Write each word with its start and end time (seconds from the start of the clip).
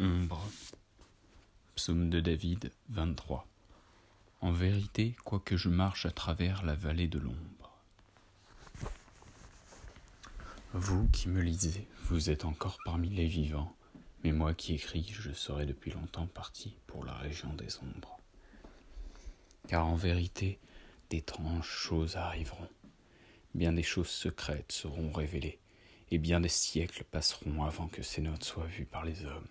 Ombre. 0.00 0.48
Psaume 1.74 2.08
de 2.08 2.20
David 2.20 2.70
23. 2.90 3.48
En 4.42 4.52
vérité, 4.52 5.16
quoique 5.24 5.56
je 5.56 5.68
marche 5.68 6.06
à 6.06 6.12
travers 6.12 6.64
la 6.64 6.76
vallée 6.76 7.08
de 7.08 7.18
l'ombre. 7.18 7.72
Vous 10.72 11.08
qui 11.08 11.28
me 11.28 11.40
lisez, 11.40 11.88
vous 12.04 12.30
êtes 12.30 12.44
encore 12.44 12.78
parmi 12.84 13.08
les 13.08 13.26
vivants, 13.26 13.74
mais 14.22 14.30
moi 14.30 14.54
qui 14.54 14.74
écris, 14.74 15.10
je 15.18 15.32
serai 15.32 15.66
depuis 15.66 15.90
longtemps 15.90 16.28
parti 16.28 16.76
pour 16.86 17.04
la 17.04 17.14
région 17.14 17.52
des 17.54 17.78
ombres. 17.78 18.20
Car 19.66 19.84
en 19.84 19.96
vérité, 19.96 20.60
d'étranges 21.10 21.68
choses 21.68 22.14
arriveront, 22.14 22.70
bien 23.52 23.72
des 23.72 23.82
choses 23.82 24.06
secrètes 24.06 24.70
seront 24.70 25.10
révélées, 25.10 25.58
et 26.12 26.18
bien 26.18 26.38
des 26.38 26.48
siècles 26.48 27.02
passeront 27.02 27.64
avant 27.64 27.88
que 27.88 28.04
ces 28.04 28.20
notes 28.20 28.44
soient 28.44 28.66
vues 28.66 28.86
par 28.86 29.04
les 29.04 29.24
hommes. 29.24 29.48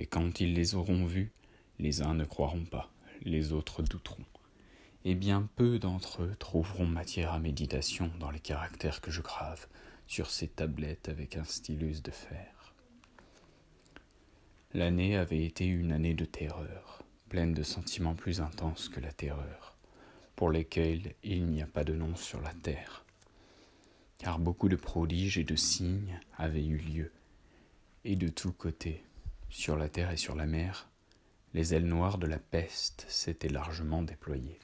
Et 0.00 0.06
quand 0.06 0.40
ils 0.40 0.54
les 0.54 0.74
auront 0.74 1.04
vues, 1.04 1.30
les 1.78 2.00
uns 2.00 2.14
ne 2.14 2.24
croiront 2.24 2.64
pas, 2.64 2.90
les 3.22 3.52
autres 3.52 3.82
douteront, 3.82 4.24
et 5.04 5.14
bien 5.14 5.48
peu 5.56 5.78
d'entre 5.78 6.22
eux 6.22 6.34
trouveront 6.38 6.86
matière 6.86 7.32
à 7.32 7.38
méditation 7.38 8.10
dans 8.18 8.30
les 8.30 8.40
caractères 8.40 9.02
que 9.02 9.10
je 9.10 9.20
grave 9.20 9.68
sur 10.06 10.30
ces 10.30 10.48
tablettes 10.48 11.10
avec 11.10 11.36
un 11.36 11.44
stylus 11.44 12.00
de 12.02 12.10
fer. 12.10 12.74
L'année 14.72 15.16
avait 15.16 15.44
été 15.44 15.66
une 15.66 15.92
année 15.92 16.14
de 16.14 16.24
terreur, 16.24 17.02
pleine 17.28 17.52
de 17.52 17.62
sentiments 17.62 18.14
plus 18.14 18.40
intenses 18.40 18.88
que 18.88 19.00
la 19.00 19.12
terreur, 19.12 19.76
pour 20.34 20.50
lesquels 20.50 21.14
il 21.22 21.44
n'y 21.44 21.60
a 21.60 21.66
pas 21.66 21.84
de 21.84 21.94
nom 21.94 22.16
sur 22.16 22.40
la 22.40 22.54
terre 22.54 23.04
car 24.20 24.38
beaucoup 24.38 24.68
de 24.68 24.76
prodiges 24.76 25.38
et 25.38 25.44
de 25.44 25.56
signes 25.56 26.20
avaient 26.36 26.66
eu 26.66 26.76
lieu, 26.76 27.10
et 28.04 28.16
de 28.16 28.28
tous 28.28 28.52
côtés, 28.52 29.02
sur 29.50 29.76
la 29.76 29.88
terre 29.88 30.10
et 30.10 30.16
sur 30.16 30.34
la 30.34 30.46
mer, 30.46 30.88
les 31.52 31.74
ailes 31.74 31.86
noires 31.86 32.18
de 32.18 32.26
la 32.26 32.38
peste 32.38 33.04
s'étaient 33.08 33.48
largement 33.48 34.02
déployées. 34.02 34.60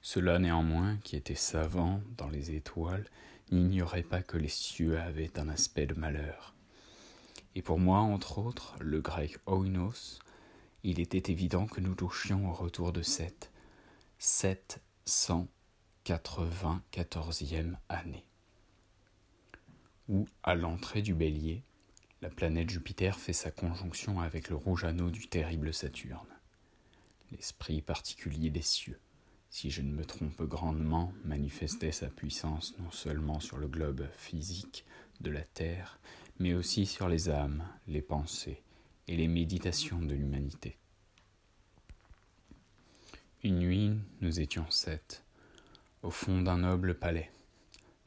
Cela 0.00 0.40
néanmoins, 0.40 0.96
qui 1.04 1.14
était 1.14 1.36
savant 1.36 2.02
dans 2.16 2.28
les 2.28 2.50
étoiles, 2.50 3.06
n'ignorait 3.52 4.02
pas 4.02 4.22
que 4.22 4.36
les 4.36 4.48
cieux 4.48 4.98
avaient 4.98 5.38
un 5.38 5.48
aspect 5.48 5.86
de 5.86 5.94
malheur. 5.94 6.54
Et 7.54 7.62
pour 7.62 7.78
moi, 7.78 8.00
entre 8.00 8.38
autres, 8.38 8.74
le 8.80 9.00
grec 9.00 9.38
oinos, 9.46 10.18
il 10.82 10.98
était 10.98 11.30
évident 11.30 11.66
que 11.66 11.80
nous 11.80 11.94
touchions 11.94 12.50
au 12.50 12.52
retour 12.52 12.92
de 12.92 13.02
cette 13.02 13.52
sept 14.18 14.80
cent 15.04 15.46
94e 16.04 17.76
année, 17.88 18.24
où, 20.08 20.26
à 20.42 20.56
l'entrée 20.56 21.02
du 21.02 21.14
bélier, 21.14 21.62
la 22.22 22.30
planète 22.30 22.70
Jupiter 22.70 23.18
fait 23.18 23.32
sa 23.32 23.50
conjonction 23.50 24.20
avec 24.20 24.48
le 24.48 24.54
rouge 24.54 24.84
anneau 24.84 25.10
du 25.10 25.26
terrible 25.26 25.74
Saturne, 25.74 26.28
l'esprit 27.32 27.82
particulier 27.82 28.48
des 28.48 28.62
cieux, 28.62 29.00
si 29.50 29.72
je 29.72 29.82
ne 29.82 29.92
me 29.92 30.04
trompe 30.04 30.40
grandement, 30.42 31.12
manifestait 31.24 31.90
sa 31.90 32.06
puissance 32.06 32.78
non 32.78 32.92
seulement 32.92 33.40
sur 33.40 33.58
le 33.58 33.66
globe 33.66 34.06
physique 34.16 34.84
de 35.20 35.30
la 35.30 35.42
Terre, 35.42 35.98
mais 36.38 36.54
aussi 36.54 36.86
sur 36.86 37.08
les 37.08 37.28
âmes, 37.28 37.66
les 37.88 38.02
pensées 38.02 38.62
et 39.08 39.16
les 39.16 39.28
méditations 39.28 40.00
de 40.00 40.14
l'humanité. 40.14 40.78
Une 43.42 43.58
nuit, 43.58 43.98
nous 44.20 44.38
étions 44.38 44.70
sept, 44.70 45.24
au 46.02 46.10
fond 46.10 46.40
d'un 46.40 46.58
noble 46.58 46.94
palais, 46.94 47.32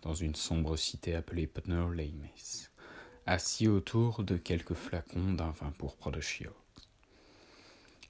dans 0.03 0.13
une 0.13 0.35
sombre 0.35 0.77
cité 0.77 1.15
appelée 1.15 1.47
Pnoleimes, 1.47 2.29
assis 3.25 3.67
autour 3.67 4.23
de 4.23 4.37
quelques 4.37 4.75
flacons 4.75 5.33
d'un 5.33 5.49
vin 5.49 5.71
pourpre 5.77 6.11
de 6.11 6.21
Chios. 6.21 6.55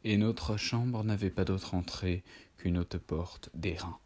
Et 0.03 0.17
notre 0.17 0.57
chambre 0.57 1.03
n'avait 1.03 1.29
pas 1.29 1.45
d'autre 1.45 1.73
entrée 1.73 2.23
qu'une 2.57 2.77
haute 2.77 2.97
porte 2.97 3.49
d'airain, 3.53 3.97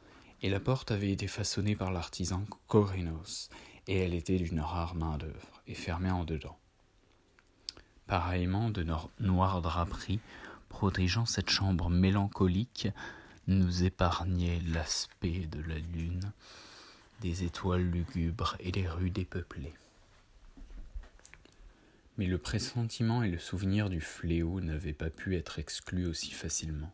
et 0.42 0.50
la 0.50 0.59
porte 0.59 0.92
avait 0.92 1.12
été 1.12 1.28
façonnée 1.28 1.75
par 1.75 1.92
l'artisan 1.92 2.46
Corinos, 2.68 3.50
et 3.88 3.98
elle 3.98 4.14
était 4.14 4.38
d'une 4.38 4.62
rare 4.62 4.96
main-d'œuvre, 4.96 5.62
et 5.68 5.74
fermée 5.74 6.12
en 6.12 6.24
dedans. 6.24 6.58
Pareillement, 8.08 8.69
de 8.69 8.86
noires 9.19 9.62
draperies, 9.62 10.19
protégeant 10.69 11.25
cette 11.25 11.50
chambre 11.50 11.90
mélancolique, 11.90 12.88
nous 13.48 13.84
épargnait 13.84 14.62
l'aspect 14.68 15.48
de 15.48 15.62
la 15.62 15.80
lune, 15.80 16.31
des 17.22 17.44
étoiles 17.44 17.81
lugubres 17.81 18.56
et 18.59 18.72
des 18.72 18.88
rues 18.88 19.09
dépeuplées. 19.09 19.74
Mais 22.19 22.25
le 22.25 22.38
pressentiment 22.38 23.24
et 23.24 23.30
le 23.30 23.40
souvenir 23.40 23.90
du 23.90 24.02
fléau 24.02 24.59
n'avaient 24.59 24.91
pas 24.91 25.09
pu 25.09 25.38
être 25.38 25.57
exclus 25.57 26.06
aussi 26.06 26.31
facilement. 26.31 26.91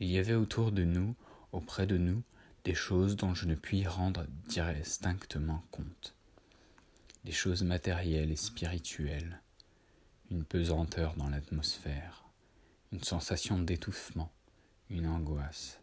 Il 0.00 0.08
y 0.08 0.16
avait 0.16 0.32
autour 0.32 0.72
de 0.72 0.84
nous, 0.84 1.14
auprès 1.52 1.86
de 1.86 1.98
nous, 1.98 2.22
des 2.64 2.72
choses 2.72 3.14
dont 3.14 3.34
je 3.34 3.44
ne 3.44 3.54
puis 3.54 3.86
rendre 3.86 4.24
distinctement 4.46 5.62
compte. 5.70 6.14
Des 7.24 7.32
choses 7.32 7.62
matérielles 7.62 8.30
et 8.30 8.36
spirituelles, 8.36 9.42
une 10.30 10.44
pesanteur 10.44 11.14
dans 11.16 11.28
l'atmosphère, 11.28 12.24
une 12.90 13.02
sensation 13.02 13.58
d'étouffement, 13.58 14.32
une 14.88 15.08
angoisse, 15.08 15.78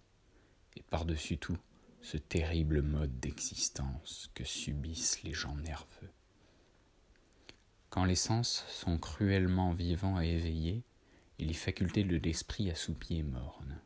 et 0.76 0.82
par-dessus 0.82 1.38
tout, 1.38 1.60
ce 2.02 2.18
terrible 2.18 2.82
mode 2.82 3.20
d'existence 3.20 4.32
que 4.34 4.44
subissent 4.44 5.22
les 5.22 5.34
gens 5.34 5.56
nerveux. 5.56 6.15
Quand 7.96 8.04
les 8.04 8.16
sens 8.16 8.66
sont 8.68 8.98
cruellement 8.98 9.72
vivants 9.72 10.20
et 10.20 10.28
éveillés, 10.28 10.84
et 11.40 11.46
les 11.46 11.54
facultés 11.54 12.04
de 12.04 12.18
l'esprit 12.18 12.70
assoupies 12.70 13.20
et 13.20 13.24
mornes. 13.24 13.80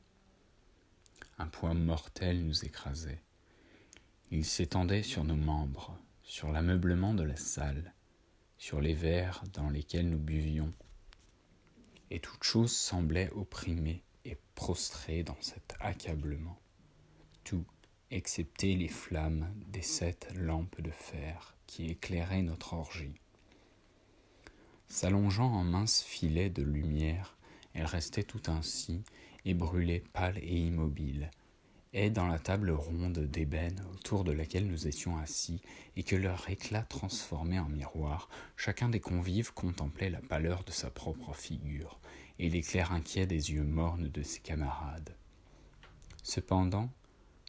Un 1.37 1.45
poids 1.45 1.75
mortel 1.75 2.43
nous 2.43 2.65
écrasait. 2.65 3.21
Il 4.31 4.45
s'étendait 4.45 5.03
sur 5.03 5.23
nos 5.23 5.35
membres, 5.35 5.95
sur 6.23 6.51
l'ameublement 6.51 7.13
de 7.13 7.21
la 7.21 7.35
salle, 7.35 7.93
sur 8.57 8.81
les 8.81 8.95
verres 8.95 9.43
dans 9.53 9.69
lesquels 9.69 10.09
nous 10.09 10.17
buvions, 10.17 10.73
et 12.09 12.19
toute 12.19 12.43
chose 12.43 12.71
semblait 12.71 13.29
opprimée 13.35 14.01
et 14.25 14.39
prostré 14.55 15.21
dans 15.21 15.37
cet 15.39 15.75
accablement. 15.79 16.59
Tout, 17.43 17.67
excepté 18.09 18.75
les 18.75 18.87
flammes 18.87 19.53
des 19.67 19.83
sept 19.83 20.33
lampes 20.33 20.81
de 20.81 20.89
fer 20.89 21.55
qui 21.67 21.85
éclairaient 21.85 22.41
notre 22.41 22.73
orgie. 22.73 23.13
S'allongeant 24.89 25.53
en 25.53 25.63
minces 25.63 26.01
filets 26.01 26.49
de 26.49 26.63
lumière, 26.63 27.37
elle 27.73 27.85
restait 27.85 28.23
tout 28.23 28.41
ainsi, 28.47 29.03
et 29.45 29.53
brûlait 29.53 30.03
pâle 30.13 30.37
et 30.39 30.57
immobile, 30.57 31.31
et 31.93 32.09
dans 32.09 32.27
la 32.27 32.39
table 32.39 32.71
ronde 32.71 33.19
d'ébène 33.19 33.83
autour 33.93 34.23
de 34.23 34.31
laquelle 34.31 34.67
nous 34.67 34.87
étions 34.87 35.17
assis, 35.17 35.61
et 35.95 36.03
que 36.03 36.15
leur 36.15 36.49
éclat 36.49 36.83
transformait 36.83 37.59
en 37.59 37.69
miroir, 37.69 38.29
chacun 38.57 38.89
des 38.89 38.99
convives 38.99 39.53
contemplait 39.53 40.09
la 40.09 40.21
pâleur 40.21 40.63
de 40.63 40.71
sa 40.71 40.89
propre 40.89 41.33
figure, 41.33 41.99
et 42.39 42.49
l'éclair 42.49 42.91
inquiet 42.91 43.25
des 43.25 43.51
yeux 43.51 43.63
mornes 43.63 44.09
de 44.09 44.23
ses 44.23 44.39
camarades. 44.39 45.15
Cependant, 46.23 46.89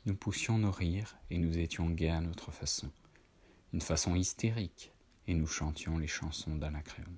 nous 0.06 0.14
poussions 0.14 0.58
nos 0.58 0.70
rires 0.70 1.16
et 1.30 1.38
nous 1.38 1.58
étions 1.58 1.90
gais 1.90 2.10
à 2.10 2.20
notre 2.20 2.50
façon, 2.50 2.90
une 3.72 3.82
façon 3.82 4.14
hystérique, 4.14 4.92
et 5.26 5.34
nous 5.34 5.46
chantions 5.46 5.98
les 5.98 6.06
chansons 6.06 6.56
d'Anacréon, 6.56 7.12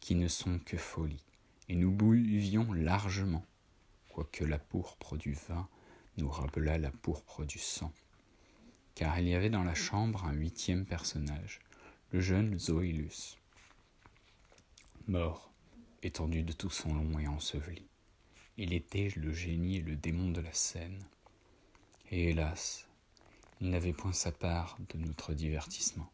qui 0.00 0.14
ne 0.14 0.28
sont 0.28 0.58
que 0.58 0.76
folie, 0.76 1.24
et 1.68 1.76
nous 1.76 1.92
buvions 1.92 2.72
largement, 2.72 3.44
quoique 4.08 4.44
la 4.44 4.58
pourpre 4.58 5.16
du 5.16 5.32
vin 5.32 5.68
nous 6.16 6.28
rappelât 6.28 6.78
la 6.78 6.90
pourpre 6.90 7.44
du 7.44 7.58
sang, 7.58 7.92
car 8.94 9.18
il 9.18 9.28
y 9.28 9.34
avait 9.34 9.50
dans 9.50 9.64
la 9.64 9.74
chambre 9.74 10.24
un 10.24 10.32
huitième 10.32 10.84
personnage, 10.84 11.60
le 12.12 12.20
jeune 12.20 12.58
Zoïlus, 12.58 13.38
mort 15.06 15.52
étendu 16.02 16.42
de 16.42 16.52
tout 16.52 16.70
son 16.70 16.94
long 16.94 17.18
et 17.18 17.28
enseveli. 17.28 17.86
Il 18.56 18.72
était 18.72 19.10
le 19.16 19.32
génie 19.32 19.76
et 19.76 19.82
le 19.82 19.96
démon 19.96 20.30
de 20.30 20.40
la 20.40 20.52
scène. 20.52 21.02
Et 22.10 22.30
hélas, 22.30 22.86
il 23.60 23.70
n'avait 23.70 23.92
point 23.92 24.12
sa 24.12 24.32
part 24.32 24.76
de 24.88 24.98
notre 24.98 25.34
divertissement, 25.34 26.10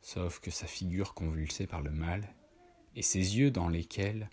sauf 0.00 0.40
que 0.40 0.50
sa 0.50 0.66
figure 0.66 1.14
convulsée 1.14 1.66
par 1.66 1.82
le 1.82 1.90
mal, 1.90 2.34
et 2.96 3.02
ses 3.02 3.36
yeux 3.36 3.50
dans 3.50 3.68
lesquels 3.68 4.28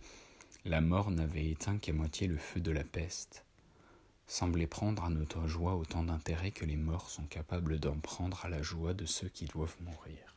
la 0.66 0.82
mort 0.82 1.12
n'avait 1.12 1.50
éteint 1.50 1.78
qu'à 1.78 1.94
moitié 1.94 2.28
le 2.28 2.38
feu 2.38 2.60
de 2.60 2.72
la 2.72 2.84
peste, 2.84 3.46
semblaient 4.28 4.68
prendre 4.68 5.04
à 5.04 5.10
notre 5.10 5.48
joie 5.48 5.76
autant 5.76 6.04
d'intérêt 6.04 6.52
que 6.52 6.66
les 6.66 6.78
morts 6.78 7.10
sont 7.10 7.26
capables 7.26 7.80
d'en 7.80 8.00
prendre 8.00 8.46
à 8.46 8.50
la 8.50 8.62
joie 8.62 8.94
de 8.94 9.06
ceux 9.06 9.30
qui 9.30 9.46
doivent 9.46 9.78
mourir. 9.82 10.36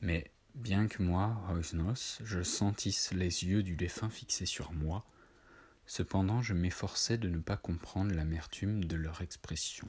Mais 0.00 0.30
Bien 0.56 0.88
que 0.88 1.02
moi, 1.02 1.38
Roisnos, 1.48 2.18
je 2.24 2.42
sentisse 2.42 3.12
les 3.12 3.44
yeux 3.44 3.62
du 3.62 3.76
défunt 3.76 4.08
fixés 4.08 4.46
sur 4.46 4.72
moi, 4.72 5.04
cependant 5.84 6.40
je 6.40 6.54
m'efforçais 6.54 7.18
de 7.18 7.28
ne 7.28 7.40
pas 7.40 7.58
comprendre 7.58 8.14
l'amertume 8.14 8.84
de 8.84 8.96
leur 8.96 9.20
expression, 9.20 9.86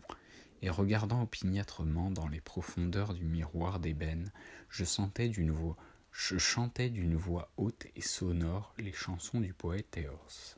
et 0.62 0.69
regardant 0.69 1.22
opiniâtrement 1.22 2.12
dans 2.12 2.28
les 2.28 2.42
profondeurs 2.42 3.13
du 3.13 3.24
miroir 3.24 3.80
d'ébène, 3.80 4.30
je 4.69 4.84
sentais 4.84 5.30
d'une 5.30 5.51
voix, 5.51 5.78
je 6.12 6.38
chantais 6.38 6.89
d'une 6.89 7.15
voix 7.15 7.51
haute 7.57 7.88
et 7.95 8.01
sonore 8.01 8.74
les 8.77 8.94
chansons 8.94 9.39
du 9.39 9.54
poète 9.54 9.92
Théos. 9.92 10.56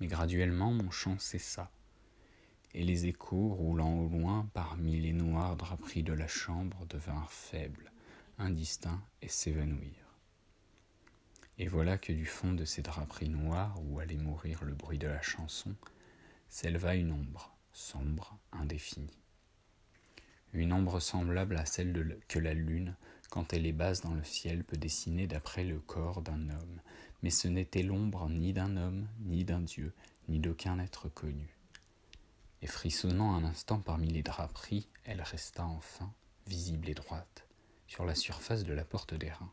Mais 0.00 0.06
graduellement 0.06 0.72
mon 0.72 0.90
chant 0.90 1.18
cessa, 1.18 1.70
et 2.74 2.84
les 2.84 3.06
échos, 3.06 3.48
roulant 3.54 3.98
au 3.98 4.08
loin 4.08 4.48
parmi 4.54 4.98
les 4.98 5.12
noires 5.12 5.56
draperies 5.56 6.02
de 6.02 6.14
la 6.14 6.26
chambre, 6.26 6.86
devinrent 6.86 7.32
faibles, 7.32 7.92
indistincts 8.38 9.02
et 9.20 9.28
s'évanouirent. 9.28 10.18
Et 11.58 11.68
voilà 11.68 11.98
que 11.98 12.12
du 12.12 12.24
fond 12.24 12.52
de 12.52 12.64
ces 12.64 12.82
draperies 12.82 13.28
noires, 13.28 13.78
où 13.84 14.00
allait 14.00 14.16
mourir 14.16 14.64
le 14.64 14.74
bruit 14.74 14.98
de 14.98 15.06
la 15.06 15.20
chanson, 15.20 15.74
s'éleva 16.48 16.94
une 16.94 17.12
ombre, 17.12 17.54
sombre, 17.72 18.38
indéfinie. 18.52 19.18
Une 20.54 20.72
ombre 20.72 20.98
semblable 20.98 21.56
à 21.56 21.66
celle 21.66 22.18
que 22.26 22.38
la 22.38 22.54
lune, 22.54 22.96
quand 23.32 23.54
elle 23.54 23.64
est 23.64 23.72
basse 23.72 24.02
dans 24.02 24.12
le 24.12 24.24
ciel, 24.24 24.62
peut 24.62 24.76
dessiner 24.76 25.26
d'après 25.26 25.64
le 25.64 25.78
corps 25.78 26.20
d'un 26.20 26.50
homme, 26.50 26.80
mais 27.22 27.30
ce 27.30 27.48
n'était 27.48 27.82
l'ombre 27.82 28.28
ni 28.28 28.52
d'un 28.52 28.76
homme, 28.76 29.08
ni 29.20 29.42
d'un 29.42 29.62
dieu, 29.62 29.94
ni 30.28 30.38
d'aucun 30.38 30.78
être 30.78 31.08
connu. 31.08 31.56
Et 32.60 32.66
frissonnant 32.66 33.34
un 33.34 33.44
instant 33.44 33.80
parmi 33.80 34.08
les 34.08 34.22
draperies, 34.22 34.86
elle 35.04 35.22
resta 35.22 35.64
enfin, 35.64 36.12
visible 36.46 36.90
et 36.90 36.94
droite, 36.94 37.46
sur 37.86 38.04
la 38.04 38.14
surface 38.14 38.64
de 38.64 38.74
la 38.74 38.84
porte 38.84 39.14
d'airain. 39.14 39.50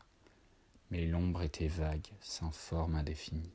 Mais 0.90 1.06
l'ombre 1.06 1.40
était 1.40 1.68
vague, 1.68 2.08
sans 2.20 2.50
forme 2.50 2.96
indéfinie. 2.96 3.54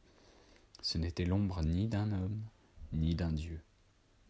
Ce 0.81 0.97
n'était 0.97 1.25
l'ombre 1.25 1.61
ni 1.61 1.87
d'un 1.87 2.11
homme, 2.11 2.41
ni 2.93 3.13
d'un 3.13 3.31
dieu, 3.31 3.61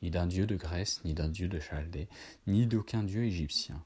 ni 0.02 0.12
d'un 0.12 0.28
dieu 0.28 0.46
de 0.46 0.58
Grèce, 0.58 1.02
ni 1.06 1.14
d'un 1.14 1.30
dieu 1.30 1.48
de 1.48 1.62
Chaldée, 1.62 2.10
ni 2.48 2.68
d'aucun 2.68 3.02
dieu 3.02 3.24
égyptien. 3.24 3.82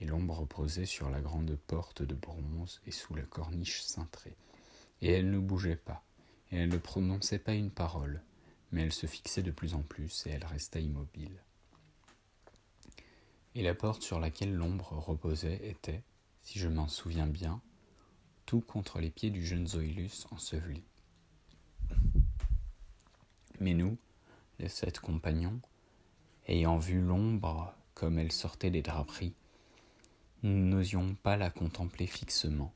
Et 0.00 0.06
l'ombre 0.06 0.38
reposait 0.38 0.86
sur 0.86 1.10
la 1.10 1.20
grande 1.20 1.56
porte 1.66 2.02
de 2.02 2.14
bronze 2.14 2.80
et 2.86 2.90
sous 2.90 3.14
la 3.14 3.22
corniche 3.22 3.82
cintrée. 3.82 4.36
Et 5.02 5.10
elle 5.10 5.30
ne 5.30 5.38
bougeait 5.38 5.76
pas, 5.76 6.04
et 6.50 6.56
elle 6.56 6.68
ne 6.68 6.78
prononçait 6.78 7.38
pas 7.38 7.54
une 7.54 7.70
parole, 7.70 8.22
mais 8.72 8.82
elle 8.82 8.92
se 8.92 9.06
fixait 9.06 9.42
de 9.42 9.50
plus 9.50 9.74
en 9.74 9.82
plus 9.82 10.26
et 10.26 10.30
elle 10.30 10.44
resta 10.44 10.80
immobile. 10.80 11.42
Et 13.54 13.62
la 13.62 13.74
porte 13.74 14.02
sur 14.02 14.20
laquelle 14.20 14.54
l'ombre 14.54 14.92
reposait 14.92 15.68
était, 15.68 16.02
si 16.42 16.58
je 16.58 16.68
m'en 16.68 16.86
souviens 16.86 17.26
bien, 17.26 17.60
tout 18.46 18.60
contre 18.60 19.00
les 19.00 19.10
pieds 19.10 19.30
du 19.30 19.44
jeune 19.44 19.66
Zoïlus 19.66 20.26
enseveli. 20.30 20.84
Mais 23.60 23.74
nous, 23.74 23.98
les 24.58 24.68
sept 24.68 25.00
compagnons, 25.00 25.60
ayant 26.46 26.78
vu 26.78 27.00
l'ombre 27.00 27.74
comme 27.94 28.18
elle 28.18 28.32
sortait 28.32 28.70
des 28.70 28.82
draperies, 28.82 29.34
nous 30.44 30.68
n'osions 30.68 31.16
pas 31.22 31.36
la 31.36 31.50
contempler 31.50 32.06
fixement, 32.06 32.72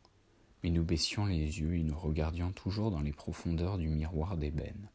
mais 0.62 0.70
nous 0.70 0.82
baissions 0.82 1.26
les 1.26 1.60
yeux 1.60 1.76
et 1.76 1.82
nous 1.84 1.98
regardions 1.98 2.50
toujours 2.50 2.90
dans 2.90 3.00
les 3.00 3.12
profondeurs 3.12 3.78
du 3.78 3.88
miroir 3.88 4.36
d'ébène. 4.36 4.88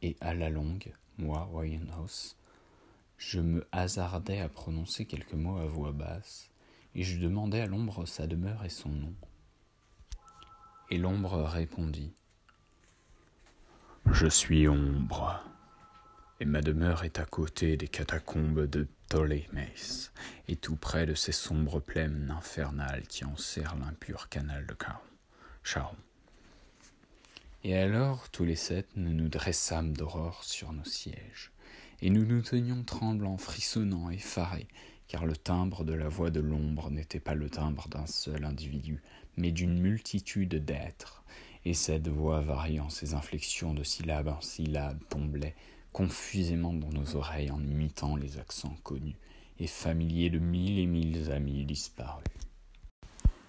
Et 0.00 0.16
à 0.20 0.32
la 0.32 0.48
longue, 0.48 0.92
moi, 1.18 1.50
House, 1.92 2.36
je 3.18 3.40
me 3.40 3.66
hasardais 3.70 4.40
à 4.40 4.48
prononcer 4.48 5.04
quelques 5.04 5.34
mots 5.34 5.58
à 5.58 5.66
voix 5.66 5.92
basse, 5.92 6.50
et 6.94 7.02
je 7.02 7.20
demandais 7.20 7.60
à 7.60 7.66
l'ombre 7.66 8.06
sa 8.06 8.26
demeure 8.26 8.64
et 8.64 8.70
son 8.70 8.88
nom. 8.88 9.14
Et 10.90 10.98
l'ombre 10.98 11.42
répondit 11.42 12.12
Je 14.06 14.26
suis 14.26 14.68
ombre, 14.68 15.42
et 16.42 16.44
ma 16.44 16.60
demeure 16.60 17.04
est 17.04 17.20
à 17.20 17.24
côté 17.24 17.76
des 17.76 17.86
catacombes 17.86 18.66
de 18.66 18.88
Ptolémès, 19.06 20.12
et 20.48 20.56
tout 20.56 20.74
près 20.74 21.06
de 21.06 21.14
ces 21.14 21.30
sombres 21.30 21.78
plaines 21.78 22.34
infernales 22.36 23.06
qui 23.06 23.24
enserrent 23.24 23.76
l'impur 23.76 24.28
canal 24.28 24.66
de 24.66 24.74
Charon. 25.62 25.94
Et 27.62 27.76
alors 27.76 28.28
tous 28.30 28.44
les 28.44 28.56
sept 28.56 28.88
nous 28.96 29.12
nous 29.12 29.28
dressâmes 29.28 29.96
d'aurore 29.96 30.42
sur 30.42 30.72
nos 30.72 30.84
sièges, 30.84 31.52
et 32.00 32.10
nous 32.10 32.26
nous 32.26 32.42
tenions 32.42 32.82
tremblants, 32.82 33.38
frissonnants, 33.38 34.10
effarés, 34.10 34.66
car 35.06 35.26
le 35.26 35.36
timbre 35.36 35.84
de 35.84 35.92
la 35.92 36.08
voix 36.08 36.30
de 36.30 36.40
l'ombre 36.40 36.90
n'était 36.90 37.20
pas 37.20 37.34
le 37.34 37.50
timbre 37.50 37.86
d'un 37.86 38.06
seul 38.06 38.44
individu, 38.44 39.00
mais 39.36 39.52
d'une 39.52 39.78
multitude 39.78 40.56
d'êtres, 40.64 41.22
et 41.64 41.74
cette 41.74 42.08
voix 42.08 42.40
variant 42.40 42.90
ses 42.90 43.14
inflexions 43.14 43.74
de 43.74 43.84
syllabe 43.84 44.26
en 44.26 44.40
syllabe 44.40 44.98
tombait 45.08 45.54
confusément 45.92 46.72
dans 46.72 46.90
nos 46.90 47.16
oreilles 47.16 47.50
en 47.50 47.62
imitant 47.62 48.16
les 48.16 48.38
accents 48.38 48.76
connus 48.82 49.16
et 49.58 49.66
familiers 49.66 50.30
de 50.30 50.38
mille 50.38 50.78
et 50.78 50.86
mille 50.86 51.30
amis 51.30 51.64
disparus. 51.64 52.24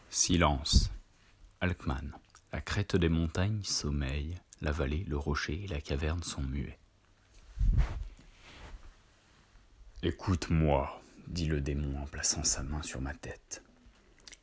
Silence. 0.10 0.92
Alkman. 1.62 2.12
La 2.52 2.62
crête 2.62 2.96
des 2.96 3.10
montagnes 3.10 3.64
sommeille, 3.64 4.38
la 4.62 4.72
vallée, 4.72 5.06
le 5.08 5.18
rocher 5.18 5.64
et 5.64 5.68
la 5.68 5.82
caverne 5.82 6.22
sont 6.22 6.44
muets. 6.44 6.78
Écoute-moi, 10.04 11.02
dit 11.28 11.48
le 11.48 11.62
démon 11.62 11.98
en 12.02 12.06
plaçant 12.06 12.44
sa 12.44 12.62
main 12.62 12.84
sur 12.84 13.02
ma 13.02 13.14
tête. 13.14 13.64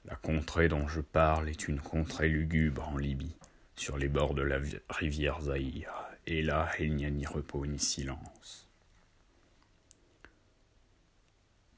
La 0.07 0.17
contrée 0.17 0.69
dont 0.69 0.89
je 0.89 1.03
parle 1.03 1.51
est 1.51 1.69
une 1.69 1.81
contrée 1.81 2.31
lugubre 2.31 2.89
en 2.89 2.97
Libye, 2.97 3.37
sur 3.77 3.99
les 3.99 4.09
bords 4.09 4.35
de 4.35 4.43
la 4.43 4.59
rivière 4.89 5.43
Zaïre, 5.43 6.00
et 6.27 6.43
là 6.43 6.71
il 6.79 6.95
n'y 6.95 7.05
a 7.05 7.11
ni 7.11 7.27
repos 7.27 7.67
ni 7.67 7.79
silence. 7.79 8.67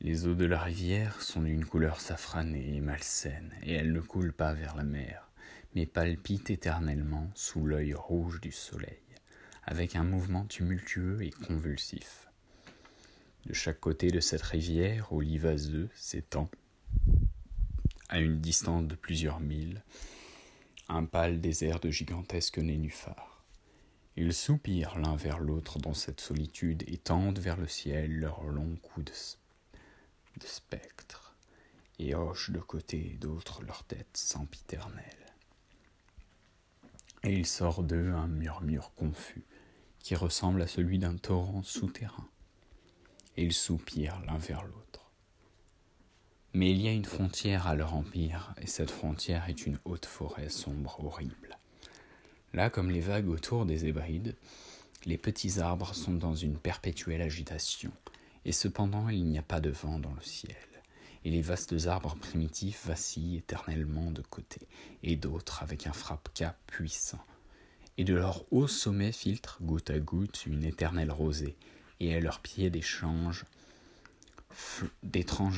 Les 0.01 0.27
eaux 0.27 0.35
de 0.35 0.47
la 0.47 0.59
rivière 0.59 1.23
sont 1.23 1.43
d'une 1.43 1.65
couleur 1.65 2.01
safranée 2.01 2.75
et 2.75 2.81
malsaine, 2.81 3.55
et 3.63 3.75
elles 3.75 3.93
ne 3.93 4.01
coulent 4.01 4.33
pas 4.33 4.53
vers 4.53 4.75
la 4.75 4.83
mer, 4.83 5.31
mais 5.77 5.87
palpite 5.87 6.51
éternellement 6.51 7.31
sous 7.37 7.65
l'œil 7.65 7.95
rouge 7.95 8.41
du 8.41 8.51
soleil, 8.51 8.99
avec 9.63 9.95
un 9.95 10.03
mouvement 10.03 10.45
tumultueux 10.47 11.23
et 11.23 11.31
convulsif. 11.31 12.27
De 13.47 13.53
chaque 13.53 13.79
côté 13.79 14.11
de 14.11 14.19
cette 14.19 14.43
rivière, 14.43 15.13
au 15.13 15.21
lit 15.21 15.39
vaseux 15.39 15.89
s'étend, 15.95 16.51
à 18.09 18.19
une 18.19 18.41
distance 18.41 18.89
de 18.89 18.97
plusieurs 18.97 19.39
milles, 19.39 19.85
un 20.89 21.05
pâle 21.05 21.41
désert 21.41 21.79
de 21.79 21.91
gigantesques 21.91 22.59
nénuphars. 22.59 23.32
Ils 24.17 24.35
soupirent 24.35 24.99
l'un 24.99 25.17
vers 25.17 25.39
l'autre 25.39 25.79
dans 25.79 25.95
cette 25.95 26.21
solitude 26.21 26.85
et 26.87 26.99
tendent 26.99 27.39
vers 27.39 27.57
le 27.57 27.69
ciel 27.69 28.19
leurs 28.19 28.45
longs 28.45 28.77
coups 28.83 29.07
de, 30.39 30.47
spectre, 30.47 31.35
et 31.99 32.15
hochent 32.15 32.51
de 32.51 32.61
côté 32.61 33.13
et 33.13 33.17
d'autre 33.17 33.63
leurs 33.63 33.85
têtes 33.85 34.17
sempiternelles 34.17 35.23
et 37.25 37.33
il 37.33 37.47
sort 37.47 37.83
d'eux 37.83 38.13
un 38.13 38.27
murmure 38.27 38.93
confus 38.97 39.45
qui 40.01 40.15
ressemble 40.15 40.63
à 40.63 40.67
celui 40.67 40.99
d'un 40.99 41.17
torrent 41.17 41.63
souterrain. 41.63 42.29
Et 43.37 43.45
ils 43.45 43.53
soupirent 43.53 44.21
l'un 44.27 44.37
vers 44.37 44.65
l'autre. 44.65 45.13
Mais 46.55 46.71
il 46.71 46.83
y 46.83 46.89
a 46.89 46.93
une 46.93 47.05
frontière 47.05 47.67
à 47.67 47.75
leur 47.75 47.95
empire, 47.95 48.55
et 48.61 48.67
cette 48.67 48.91
frontière 48.91 49.49
est 49.49 49.65
une 49.65 49.79
haute 49.85 50.05
forêt 50.05 50.51
sombre 50.51 51.03
horrible. 51.03 51.52
Là, 52.53 52.71
comme 52.71 52.91
les 52.91 53.01
vagues 53.01 53.29
autour 53.29 53.67
des 53.67 53.87
Hébrides, 53.87 54.37
les 55.05 55.19
petits 55.19 55.61
arbres 55.61 55.95
sont 55.95 56.15
dans 56.15 56.35
une 56.35 56.57
perpétuelle 56.57 57.23
agitation, 57.23 57.93
et 58.45 58.53
cependant 58.53 59.09
il 59.09 59.25
n'y 59.25 59.39
a 59.39 59.43
pas 59.43 59.61
de 59.61 59.71
vent 59.71 59.99
dans 59.99 60.15
le 60.15 60.23
ciel 60.23 60.57
et 61.25 61.31
les 61.31 61.43
vastes 61.43 61.87
arbres 61.87 62.17
primitifs 62.17 62.87
vacillent 62.87 63.37
éternellement 63.37 64.11
de 64.11 64.23
côté, 64.23 64.67
et 65.03 65.17
d'autres 65.17 65.63
avec 65.63 65.87
un 65.87 65.93
frappe-cap 65.93 66.57
puissant. 66.67 67.25
Et 67.99 68.05
de 68.05 68.15
leur 68.15 68.45
haut 68.53 68.67
sommet 68.67 69.13
filtre, 69.13 69.59
goutte 69.63 69.91
à 69.91 69.99
goutte, 69.99 70.47
une 70.47 70.65
éternelle 70.65 71.13
rosée, 71.13 71.57
et 72.01 72.15
à 72.15 72.21
leurs 72.21 72.41
pieds 72.41 72.71
d'étranges 72.71 73.45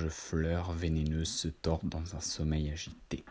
fleurs 0.08 0.72
vénéneuses 0.72 1.32
se 1.32 1.48
tordent 1.48 1.88
dans 1.88 2.16
un 2.16 2.20
sommeil 2.20 2.70
agité. 2.70 3.24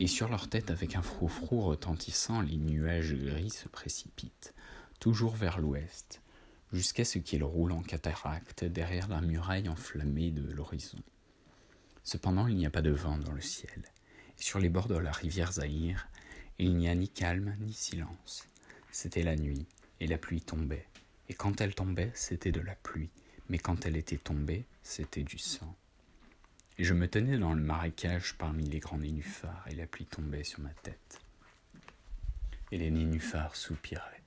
Et 0.00 0.06
sur 0.06 0.28
leur 0.28 0.48
tête, 0.48 0.70
avec 0.70 0.96
un 0.96 1.02
froufrou 1.02 1.60
retentissant, 1.60 2.40
les 2.40 2.56
nuages 2.56 3.14
gris 3.14 3.50
se 3.50 3.68
précipitent, 3.68 4.54
toujours 4.98 5.34
vers 5.34 5.60
l'ouest, 5.60 6.20
jusqu'à 6.72 7.04
ce 7.04 7.18
qu'ils 7.18 7.44
roulent 7.44 7.72
en 7.72 7.82
cataracte 7.82 8.64
derrière 8.64 9.08
la 9.08 9.20
muraille 9.20 9.68
enflammée 9.68 10.30
de 10.30 10.50
l'horizon. 10.52 10.98
Cependant, 12.02 12.46
il 12.46 12.56
n'y 12.56 12.66
a 12.66 12.70
pas 12.70 12.82
de 12.82 12.90
vent 12.90 13.18
dans 13.18 13.32
le 13.32 13.40
ciel, 13.40 13.82
et 14.38 14.42
sur 14.42 14.58
les 14.58 14.68
bords 14.68 14.88
de 14.88 14.96
la 14.96 15.12
rivière 15.12 15.52
Zahir, 15.52 16.08
il 16.58 16.76
n'y 16.76 16.88
a 16.88 16.94
ni 16.94 17.08
calme 17.08 17.56
ni 17.60 17.72
silence. 17.72 18.48
C'était 18.90 19.22
la 19.22 19.36
nuit, 19.36 19.66
et 20.00 20.06
la 20.06 20.18
pluie 20.18 20.40
tombait, 20.40 20.86
et 21.28 21.34
quand 21.34 21.60
elle 21.60 21.74
tombait, 21.74 22.10
c'était 22.14 22.52
de 22.52 22.60
la 22.60 22.74
pluie, 22.74 23.10
mais 23.48 23.58
quand 23.58 23.86
elle 23.86 23.96
était 23.96 24.18
tombée, 24.18 24.66
c'était 24.82 25.22
du 25.22 25.38
sang. 25.38 25.76
Et 26.82 26.84
je 26.84 26.94
me 26.94 27.06
tenais 27.06 27.38
dans 27.38 27.54
le 27.54 27.62
marécage 27.62 28.34
parmi 28.36 28.64
les 28.64 28.80
grands 28.80 28.98
nénuphars, 28.98 29.64
et 29.70 29.76
la 29.76 29.86
pluie 29.86 30.04
tombait 30.04 30.42
sur 30.42 30.58
ma 30.58 30.74
tête. 30.82 31.20
Et 32.72 32.76
les 32.76 32.90
nénuphars 32.90 33.54
soupiraient. 33.54 34.24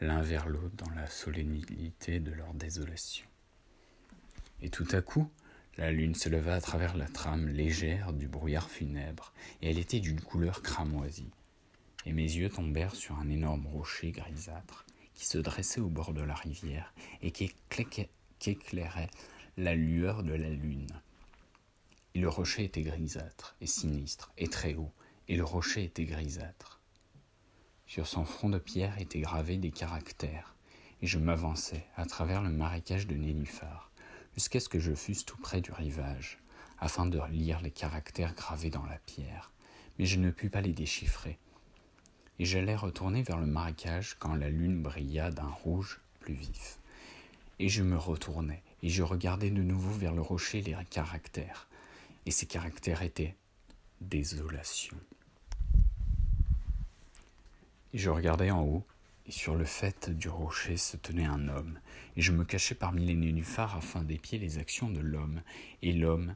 l'un 0.00 0.20
vers 0.20 0.48
l'autre 0.48 0.74
dans 0.76 0.90
la 0.90 1.06
solennité 1.06 2.18
de 2.18 2.32
leur 2.32 2.52
désolation. 2.52 3.24
Et 4.60 4.70
tout 4.70 4.88
à 4.90 5.02
coup, 5.02 5.30
la 5.78 5.92
lune 5.92 6.16
se 6.16 6.28
leva 6.28 6.56
à 6.56 6.60
travers 6.60 6.96
la 6.96 7.06
trame 7.06 7.46
légère 7.46 8.12
du 8.12 8.26
brouillard 8.26 8.68
funèbre, 8.68 9.32
et 9.62 9.70
elle 9.70 9.78
était 9.78 10.00
d'une 10.00 10.20
couleur 10.20 10.62
cramoisie. 10.62 11.30
Et 12.06 12.12
mes 12.12 12.22
yeux 12.22 12.48
tombèrent 12.48 12.96
sur 12.96 13.16
un 13.20 13.30
énorme 13.30 13.68
rocher 13.68 14.10
grisâtre 14.10 14.84
qui 15.14 15.26
se 15.26 15.38
dressait 15.38 15.80
au 15.80 15.90
bord 15.90 16.12
de 16.12 16.22
la 16.22 16.34
rivière 16.34 16.92
et 17.22 17.30
qui 17.30 17.54
éclairait 18.44 19.10
la 19.56 19.76
lueur 19.76 20.24
de 20.24 20.34
la 20.34 20.50
lune. 20.50 20.88
Et 22.14 22.20
le 22.20 22.28
rocher 22.28 22.64
était 22.64 22.82
grisâtre 22.82 23.56
et 23.60 23.66
sinistre 23.66 24.32
et 24.38 24.46
très 24.46 24.74
haut, 24.74 24.92
et 25.26 25.36
le 25.36 25.44
rocher 25.44 25.82
était 25.82 26.04
grisâtre. 26.04 26.80
Sur 27.86 28.06
son 28.06 28.24
front 28.24 28.48
de 28.48 28.58
pierre 28.58 29.00
étaient 29.00 29.20
gravés 29.20 29.58
des 29.58 29.72
caractères, 29.72 30.54
et 31.02 31.08
je 31.08 31.18
m'avançai 31.18 31.84
à 31.96 32.06
travers 32.06 32.40
le 32.40 32.50
marécage 32.50 33.08
de 33.08 33.16
nénuphars, 33.16 33.90
jusqu'à 34.34 34.60
ce 34.60 34.68
que 34.68 34.78
je 34.78 34.94
fusse 34.94 35.24
tout 35.24 35.36
près 35.38 35.60
du 35.60 35.72
rivage, 35.72 36.38
afin 36.78 37.06
de 37.06 37.20
lire 37.30 37.60
les 37.60 37.72
caractères 37.72 38.34
gravés 38.34 38.70
dans 38.70 38.86
la 38.86 38.98
pierre, 38.98 39.50
mais 39.98 40.06
je 40.06 40.20
ne 40.20 40.30
pus 40.30 40.50
pas 40.50 40.60
les 40.60 40.72
déchiffrer. 40.72 41.38
Et 42.38 42.44
j'allais 42.44 42.76
retourner 42.76 43.22
vers 43.22 43.38
le 43.38 43.46
marécage 43.46 44.16
quand 44.20 44.34
la 44.34 44.50
lune 44.50 44.82
brilla 44.82 45.30
d'un 45.30 45.48
rouge 45.48 46.00
plus 46.20 46.34
vif. 46.34 46.78
Et 47.58 47.68
je 47.68 47.82
me 47.82 47.96
retournai, 47.96 48.62
et 48.82 48.88
je 48.88 49.02
regardais 49.02 49.50
de 49.50 49.62
nouveau 49.62 49.92
vers 49.92 50.14
le 50.14 50.22
rocher 50.22 50.62
les 50.62 50.76
caractères, 50.90 51.68
et 52.26 52.30
ces 52.30 52.46
caractères 52.46 53.02
étaient 53.02 53.36
désolation. 54.00 54.96
Je 57.92 58.10
regardais 58.10 58.50
en 58.50 58.62
haut, 58.62 58.84
et 59.26 59.32
sur 59.32 59.54
le 59.54 59.64
faîte 59.64 60.10
du 60.10 60.28
rocher 60.28 60.76
se 60.76 60.96
tenait 60.96 61.24
un 61.24 61.48
homme, 61.48 61.78
et 62.16 62.22
je 62.22 62.32
me 62.32 62.44
cachais 62.44 62.74
parmi 62.74 63.06
les 63.06 63.14
nénuphars 63.14 63.76
afin 63.76 64.02
d'épier 64.02 64.38
les 64.38 64.58
actions 64.58 64.90
de 64.90 65.00
l'homme, 65.00 65.42
et 65.82 65.92
l'homme 65.92 66.34